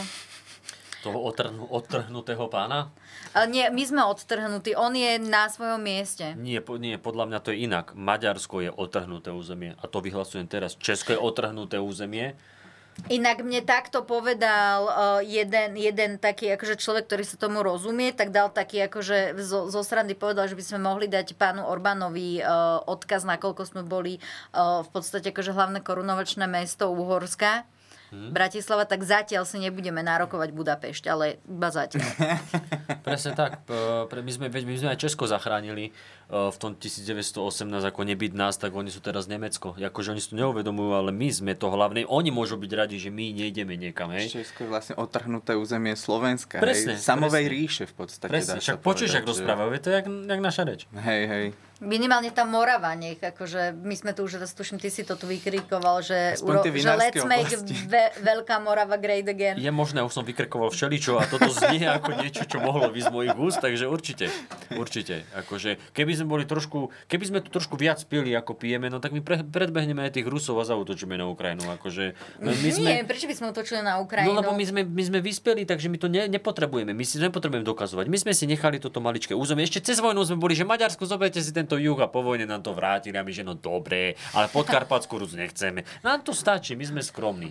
[1.02, 2.94] Toho otrhnu, odtrhnutého pána?
[3.34, 6.38] A nie, my sme odtrhnutí, on je na svojom mieste.
[6.38, 7.98] Nie, po, nie, podľa mňa to je inak.
[7.98, 9.74] Maďarsko je otrhnuté územie.
[9.82, 10.78] A to vyhlasujem teraz.
[10.78, 12.38] Česko je otrhnuté územie.
[13.10, 14.94] Inak mne takto povedal uh,
[15.24, 19.82] jeden, jeden taký akože človek, ktorý sa tomu rozumie, tak dal taký akože zo, zo
[19.82, 24.20] strany povedal, že by sme mohli dať pánu Orbánovi uh, odkaz, nakoľko sme boli
[24.54, 27.66] uh, v podstate akože hlavné korunovačné mesto Uhorska.
[28.12, 28.36] Hm.
[28.36, 32.04] Bratislava, tak zatiaľ si nebudeme nárokovať Budapešť, ale iba zatiaľ.
[33.08, 33.64] Presne tak.
[33.64, 35.96] Pre, my, sme, my sme aj Česko zachránili
[36.32, 39.76] v tom 1918, ako nebyť nás, tak oni sú teraz Nemecko.
[39.76, 42.08] Akože oni si to neuvedomujú, ale my sme to hlavné.
[42.08, 44.16] Oni môžu byť radi, že my nejdeme niekam.
[44.16, 44.32] Hej?
[44.32, 46.64] Česko je vlastne otrhnuté územie Slovenska.
[46.64, 47.04] Presne, hej.
[47.04, 47.56] Samovej presne.
[47.60, 48.32] ríše v podstate.
[48.32, 50.88] Presne, však počuješ, ak rozprávajú, je to jak, jak naša reč.
[50.96, 51.46] Hej, hej.
[51.82, 56.06] Minimálne tá Morava, nech akože my sme tu už tuším, ty si to tu vykrikoval,
[56.06, 57.50] že, tie že let's make
[57.90, 59.58] ve- Veľká Morava great again.
[59.58, 63.14] Je možné, už som vykrikoval všeličo a toto znie ako niečo, čo mohlo výsť z
[63.18, 64.30] mojich úst, takže určite,
[64.78, 65.26] určite.
[65.34, 69.10] Akože, keby sme boli trošku, keby sme tu trošku viac pili, ako pijeme, no tak
[69.10, 71.66] my pre, predbehneme aj tých Rusov a zautočíme na Ukrajinu.
[71.72, 74.30] Akože, my sme, Nie, prečo by sme utočili na Ukrajinu?
[74.30, 76.92] No lebo my sme, my sme vyspeli, takže my to ne, nepotrebujeme.
[76.92, 78.06] My si nepotrebujeme dokazovať.
[78.06, 79.64] My sme si nechali toto maličké územie.
[79.64, 82.62] Ešte cez vojnu sme boli, že Maďarsku zoberte si tento juh a po vojne nám
[82.62, 85.82] to vrátili a my, že no dobre, ale podkarpatskú Rus nechceme.
[86.02, 87.50] Nám to stačí, my sme skromní.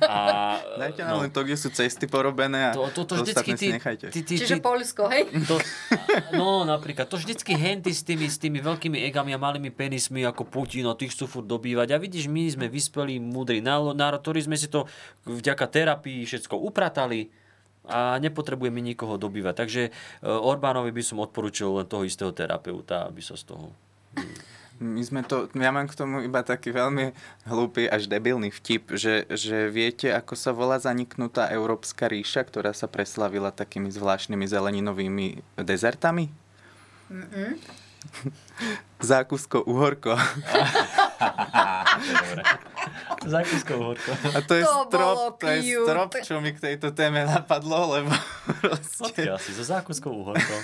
[0.00, 3.74] A, Dajte nám len to, kde sú cesty porobené a To- to- to vždycky ty-
[3.74, 4.06] nechajte.
[4.08, 5.26] ty- ty- Čiže ty- Polsko, hej?
[5.44, 5.58] to,
[6.32, 10.44] no napríklad, to vždycky henty s tými, s tými veľkými egami a malými penismi ako
[10.44, 11.96] Putin, a tých chcú furt dobývať.
[11.96, 14.84] A vidíš, my sme vyspelí, múdri národ, ktorý sme si to
[15.24, 17.32] vďaka terapii všetko upratali
[17.88, 19.64] a nepotrebujeme nikoho dobývať.
[19.64, 19.90] Takže e,
[20.28, 23.72] Orbánovi by som odporúčil len toho istého terapeuta, aby sa z toho...
[24.80, 27.12] My sme to, ja mám k tomu iba taký veľmi
[27.48, 32.88] hlúpy až debilný vtip, že, že viete, ako sa volá zaniknutá Európska ríša, ktorá sa
[32.88, 35.26] preslavila takými zvláštnymi zeleninovými
[35.60, 36.32] dezertami?
[37.10, 37.58] Mm-mm.
[39.00, 40.16] Zákusko uhorko.
[43.26, 44.10] Zákusko uhorko.
[44.36, 48.12] A to je To strop, to je strop, čo mi k tejto téme napadlo, lebo
[48.62, 49.26] proste...
[49.26, 49.50] Odkiaľ si?
[49.52, 50.60] So zákuskou uhorkou.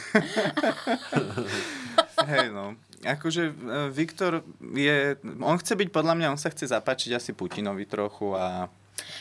[2.30, 2.78] Hej, no.
[3.04, 3.52] Akože e,
[3.92, 4.40] Viktor
[4.72, 8.72] je, on chce byť, podľa mňa, on sa chce zapáčiť asi Putinovi trochu a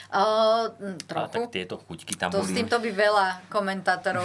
[0.08, 1.32] Uh, A trochu.
[1.34, 2.56] tak tieto chuťky tam To s boli.
[2.64, 4.24] týmto by veľa komentátorov,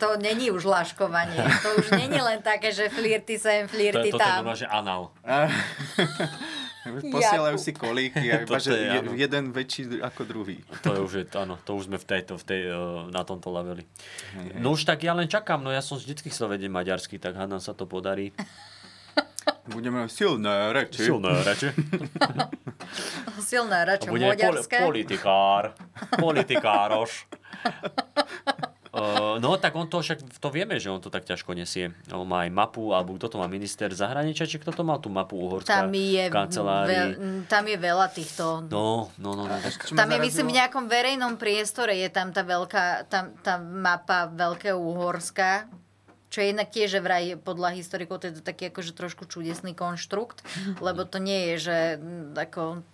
[0.00, 1.36] to není už laškovanie.
[1.64, 4.36] To už není len také, že flirty sem, To je, flirty toto je tam.
[4.40, 5.02] normálne, že anal.
[6.86, 9.10] posielajú si kolíky a iba, že je, je, áno.
[9.14, 10.62] jeden väčší ako druhý.
[10.86, 12.76] To je už, je, áno, to už sme v tejto, v tej, eh,
[13.10, 13.82] na tomto leveli.
[14.56, 17.58] No už tak ja len čakám, no ja som vždycky chcel vedieť maďarsky, tak hádam
[17.58, 18.30] sa to podarí.
[19.66, 21.02] Budeme silné reči.
[21.02, 21.74] Silné reči.
[23.42, 24.78] Silné račo bude moďarské.
[24.78, 25.74] politikár,
[26.18, 27.26] politikároš.
[28.94, 31.90] Uh, no tak on to však, to vieme, že on to tak ťažko nesie.
[32.14, 35.10] On má aj mapu, alebo kto to má, minister zahraničia, či kto to mal tú
[35.10, 36.94] mapu Uhorská Tam je, v kancelárii.
[36.94, 37.10] veľ,
[37.50, 38.44] tam je veľa týchto...
[38.70, 39.50] No, no, no.
[39.50, 39.90] no tak...
[39.90, 44.78] Tam je, myslím, v nejakom verejnom priestore je tam tá veľká, tam, tá mapa Veľkého
[44.78, 45.66] Uhorska,
[46.36, 50.44] čo je inak tiež vraj podľa historikov to je to taký akože trošku čudesný konštrukt,
[50.84, 52.84] lebo to nie je, že mm, ako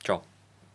[0.00, 0.24] Čo?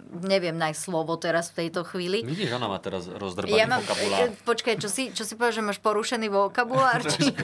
[0.07, 2.23] neviem nájsť slovo teraz v tejto chvíli.
[2.23, 4.19] Vidíš, ona má teraz rozdrbaný Ja mám, vokabulár.
[4.23, 7.01] e, počkaj, čo si, čo si povedal, že máš porušený vokabulár?
[7.03, 7.34] Či...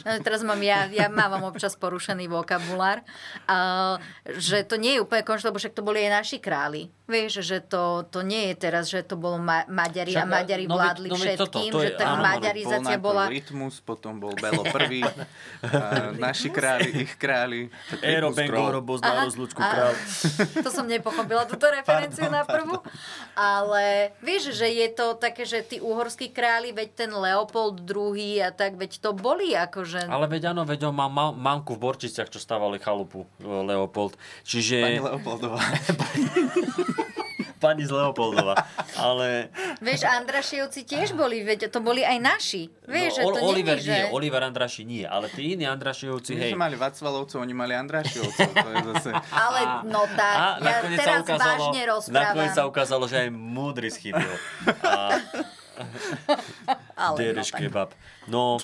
[0.00, 3.04] No, teraz mám ja, ja mávam občas porušený vokabulár.
[3.44, 4.00] A,
[4.38, 6.88] že to nie je úplne konštrukt, lebo však to boli aj naši králi.
[7.10, 10.64] Vieš, že to, to nie je teraz, že to bolo ma- Maďari a Však, Maďari
[10.64, 13.24] no veď- vládli no toto, všetkým, to je- že tá áno, maďarizácia bol bola...
[13.26, 15.02] Rytmus, potom bol Belo prvý,
[15.66, 17.66] a naši králi, ich králi.
[17.98, 18.70] Ero Rytmus Bengo král.
[18.72, 19.72] Robo Aha, z Lučku aha.
[19.74, 19.92] král.
[20.62, 22.78] To som nepochopila, túto referenciu na prvú.
[23.34, 28.54] Ale vieš, že je to také, že tí uhorskí králi, veď ten Leopold II a
[28.54, 30.06] tak, veď to boli akože...
[30.06, 34.14] Ale veď áno, veď on má ma- mamku v Borčiciach, čo stávali chalupu e, Leopold.
[34.46, 34.76] Čiže...
[34.78, 35.58] Pani Leopoldová.
[37.60, 38.56] Pani z Leopoldova.
[38.96, 39.52] Ale...
[39.78, 42.72] Vieš, Andrašievci tiež boli, veď to boli aj naši.
[42.88, 44.10] Vieš, že No, to Ol- Oliver není, nie, že...
[44.10, 46.52] Oliver Andraši nie, ale tí iní Andrašievci, My hej.
[46.56, 48.48] mali Vacvalovcov, oni mali Andrašiovcov.
[48.50, 49.10] To je zase...
[49.28, 52.70] Ale no tak, A ja nakoniec sa teraz ukázalo, vážne nakoniec sa rozprávam.
[52.72, 54.32] ukázalo, že aj múdry schybil.
[54.82, 55.20] A...
[56.94, 57.60] Ale no Dereš tak.
[58.30, 58.62] No,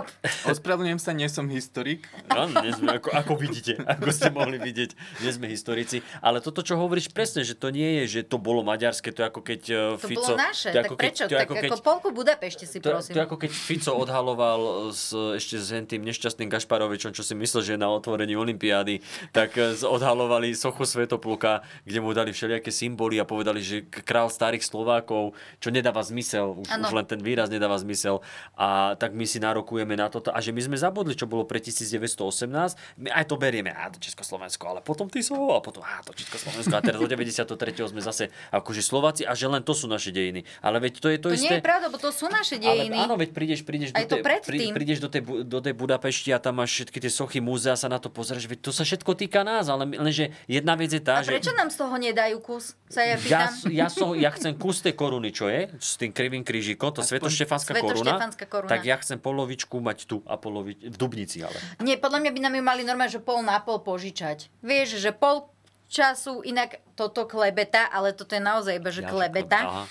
[0.52, 2.08] Ospravedlňujem sa, nie som historik.
[2.28, 4.90] áno, nie sme, ako, ako vidíte, ako ste mohli vidieť,
[5.20, 6.00] nie sme historici.
[6.20, 9.26] Ale toto, čo hovoríš presne, že to nie je, že to bolo maďarské, to je
[9.28, 9.60] ako keď
[9.96, 10.20] To Fico...
[10.20, 11.22] bolo naše, to je tak ako prečo?
[11.24, 13.12] to Tak ako ako polku Budapešti si To, prosím.
[13.12, 14.60] to je ako keď Fico odhaloval
[14.92, 19.00] s, ešte s tým nešťastným Gašparovičom, čo si myslel, že je na otvorení Olympiády,
[19.32, 24.64] tak z- odhalovali sochu Svetopluka, kde mu dali všelijaké symboly a povedali, že král starých
[24.64, 28.22] Slovákov, čo nedáva zmysel, už, už len ten výraz nedáva zmysel.
[28.54, 30.28] A tak my si nárokujeme na toto.
[30.28, 32.48] A že my sme zabudli, čo bolo pre 1918,
[32.96, 36.72] my aj to berieme, a to Československo, ale potom Tisovo a potom a to Československo.
[36.72, 37.46] A teraz do 93.
[37.86, 40.42] sme zase akože Slováci a že len to sú naše dejiny.
[40.60, 41.46] Ale veď to je to, To isté.
[41.46, 42.96] nie je pravda, bo to sú naše Ale dejiny.
[42.96, 44.22] áno, veď prídeš, prídeš, Aj do tej,
[44.70, 47.96] prídeš do tej, do tej Budapešti a tam máš všetky tie sochy múzea, sa na
[47.96, 51.24] to pozrieš, veď to sa všetko týka nás, ale lenže jedna vec je tá, A
[51.24, 51.56] prečo že...
[51.56, 52.74] nám z toho nedajú kus?
[52.86, 53.70] Sa ja Ja, pýtam.
[53.70, 57.72] ja, som, ja chcem kus tej koruny, čo je, s tým krivým krížikom, to Svetoštefánska
[57.76, 58.68] koruna, koruna.
[58.68, 61.56] tak ja chcem polovičku mať tu a polovič, v Dubnici ale.
[61.80, 64.48] Nie, podľa mňa by nám ju mali normálne, že pol na pol požičať.
[64.60, 65.48] Vieš, že pol
[65.90, 69.58] času, inak toto klebeta, ale toto je naozaj iba, že Ja, že klebeta.
[69.66, 69.84] aha.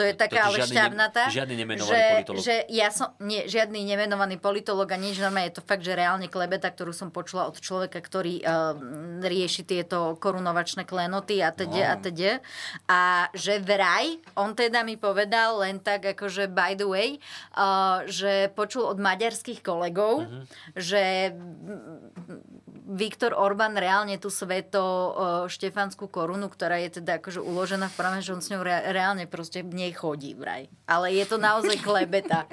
[0.00, 1.22] To je taká ale žiadny ne- šťavnatá.
[1.28, 2.40] žiadny nemenovaný že, politolog.
[2.40, 6.24] Že ja som, nie, žiadny nemenovaný politolog a nič, normálne je to fakt, že reálne
[6.26, 8.72] klebeta, ktorú som počula od človeka, ktorý uh,
[9.20, 11.84] rieši tieto korunovačné klenoty a teda No.
[11.84, 12.40] a teda.
[12.86, 13.00] A
[13.32, 17.08] že vraj, on teda mi povedal len tak akože by the way,
[17.54, 20.40] uh, že počul od maďarských kolegov, Mhm.
[20.74, 21.02] že
[22.90, 24.82] Viktor Orbán reálne tú sveto
[25.46, 29.24] štefanskú korunu, ktorá je teda akože uložená v prame, že on s ňou re- reálne
[29.24, 30.66] proste v nej chodí vraj.
[30.84, 32.50] Ale je to naozaj klebeta.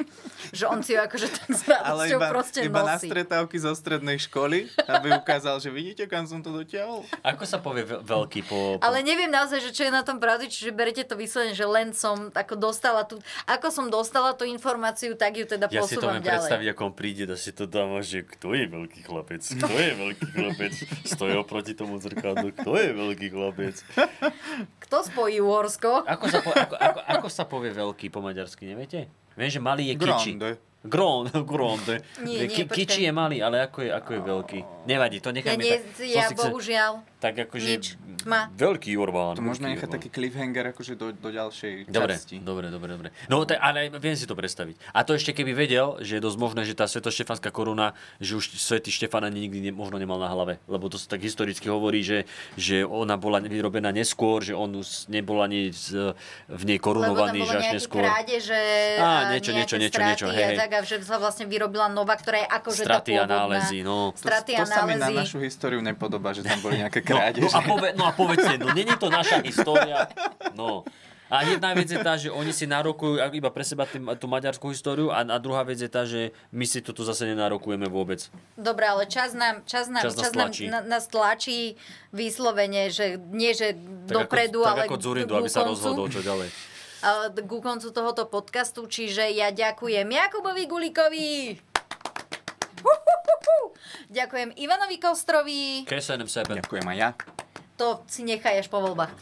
[0.54, 3.10] že on si ju akože tak s Ale iba, proste iba na nosí.
[3.10, 7.02] stretávky zo strednej školy, aby ukázal, že vidíte, kam som to dotiahol.
[7.26, 8.78] Ako sa povie ve- veľký po...
[8.78, 8.84] po...
[8.86, 11.92] Ale neviem naozaj, že čo je na tom pravdy, čiže berete to vyslovene, že len
[11.92, 13.18] som ako dostala tú,
[13.50, 16.38] ako som dostala tú informáciu, tak ju teda Ja si to posúvam viem ďalej.
[16.46, 19.92] predstaviť, ako on príde a si to dáva, že kto je veľký chlapec, kto je
[19.98, 20.74] veľký chlapec,
[21.06, 23.76] stojí oproti tomu zrkadlu, kto je veľký chlapec.
[24.84, 26.04] Kto spojí Uhorsko?
[26.08, 29.12] Ako sa, po, ako, ako, ako sa povie veľký po maďarsky, neviete?
[29.38, 30.32] Viem, že malý je kiči.
[30.36, 30.67] Grande.
[30.86, 32.06] Gron, gronde.
[32.22, 34.60] Nie, nie, Ki, kiči je malý, ale ako je, ako je veľký?
[34.88, 36.06] Nevadí, to Ja, nechajme nie, tak.
[36.06, 37.66] ja Som bohužiaľ Tak akože...
[37.66, 37.86] nič.
[38.18, 38.52] Tma.
[38.56, 39.36] Veľký Orbán.
[39.36, 42.40] To môžeme veľký nechať taký cliffhanger akože do, do ďalšej Dobre, časti.
[42.40, 43.10] dobre, dobre, dobre.
[43.28, 44.76] No, tak, ale viem si to predstaviť.
[44.92, 48.58] A to ešte keby vedel, že je dosť možné, že tá svetoštefanská koruna, že už
[48.58, 50.60] svetý Štefan ani nikdy ne, možno nemal na hlave.
[50.68, 55.08] Lebo to sa tak historicky hovorí, že, že ona bola vyrobená neskôr, že on už
[55.08, 56.14] nebol ani z,
[56.48, 58.04] v nej korunovaný, že až neskôr.
[58.04, 58.62] krádeže
[59.00, 60.58] Á, niečo, niečo, niečo, niečo, a hej, hej.
[60.78, 63.38] Tak, a že sa vlastne vyrobila nová, ktorá je akože Straty tá a pôvodná.
[63.40, 64.14] nálezy, no.
[64.14, 67.44] Straty to a sa mi na našu históriu nepodobá, že tam boli nejaké No, krádeže.
[67.44, 70.06] no, a pove, no a povedzte, no není to naša história.
[70.54, 70.86] No.
[71.28, 74.72] A jedna vec je tá, že oni si nárokujú iba pre seba tým, tú maďarskú
[74.72, 78.32] históriu a, a druhá vec je tá, že my si to tu zase nenárokujeme vôbec.
[78.56, 80.72] Dobre, ale čas nám, čas nám, Čas nás čas nám tlačí.
[80.72, 81.76] na, nás tlačí
[82.12, 83.76] vyslovene, že nie, že
[84.08, 86.48] dopredu, ako, ale tak ako Zurindu, ku aby sa rozhodol, čo ďalej.
[87.46, 91.30] Ku koncu tohoto podcastu, čiže ja ďakujem Jakubovi Gulikovi.
[94.08, 95.84] Ďakujem Ivanovi Kostrovi.
[95.84, 96.58] Kesenem sebe.
[96.58, 97.10] Ďakujem aj ja.
[97.78, 99.14] To si nechaj až po voľbách.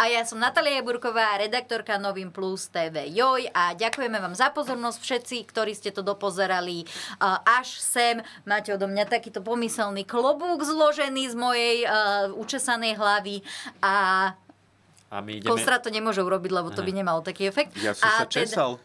[0.00, 4.96] A ja som Natalia Burková, redaktorka Novým Plus TV Joj a ďakujeme vám za pozornosť
[5.00, 6.84] všetci, ktorí ste to dopozerali
[7.44, 8.20] až sem.
[8.48, 13.44] Máte odo mňa takýto pomyselný klobúk zložený z mojej uh, učesanej hlavy
[13.80, 13.94] a
[15.10, 15.50] A my ideme...
[15.50, 17.74] Kostra to nemôže urobiť, lebo to by nemalo taký efekt.
[17.82, 18.78] Ja som a sa česal.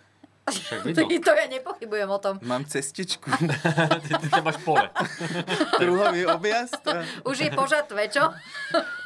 [0.45, 1.09] Však vidno.
[1.25, 2.37] to ja nepochybujem o tom.
[2.45, 3.25] Mám cestičku.
[4.05, 4.85] ty, ty máš pole.
[5.81, 6.77] Kruhový objazd.
[6.85, 8.29] a Už je požatve, čo?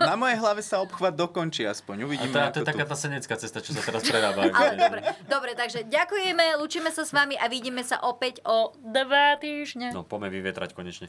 [0.03, 1.95] Na mojej hlave sa obchvat dokončí aspoň.
[1.95, 2.91] A Uvidíme, to, to ako je taká tu.
[2.91, 4.51] tá senecká cesta, čo sa teraz prerába.
[4.51, 4.99] Ale dobre,
[5.31, 9.95] dobre, takže ďakujeme, lúčime sa s vami a vidíme sa opäť o dva týždne.
[9.95, 11.07] No, poďme vyvetrať konečne.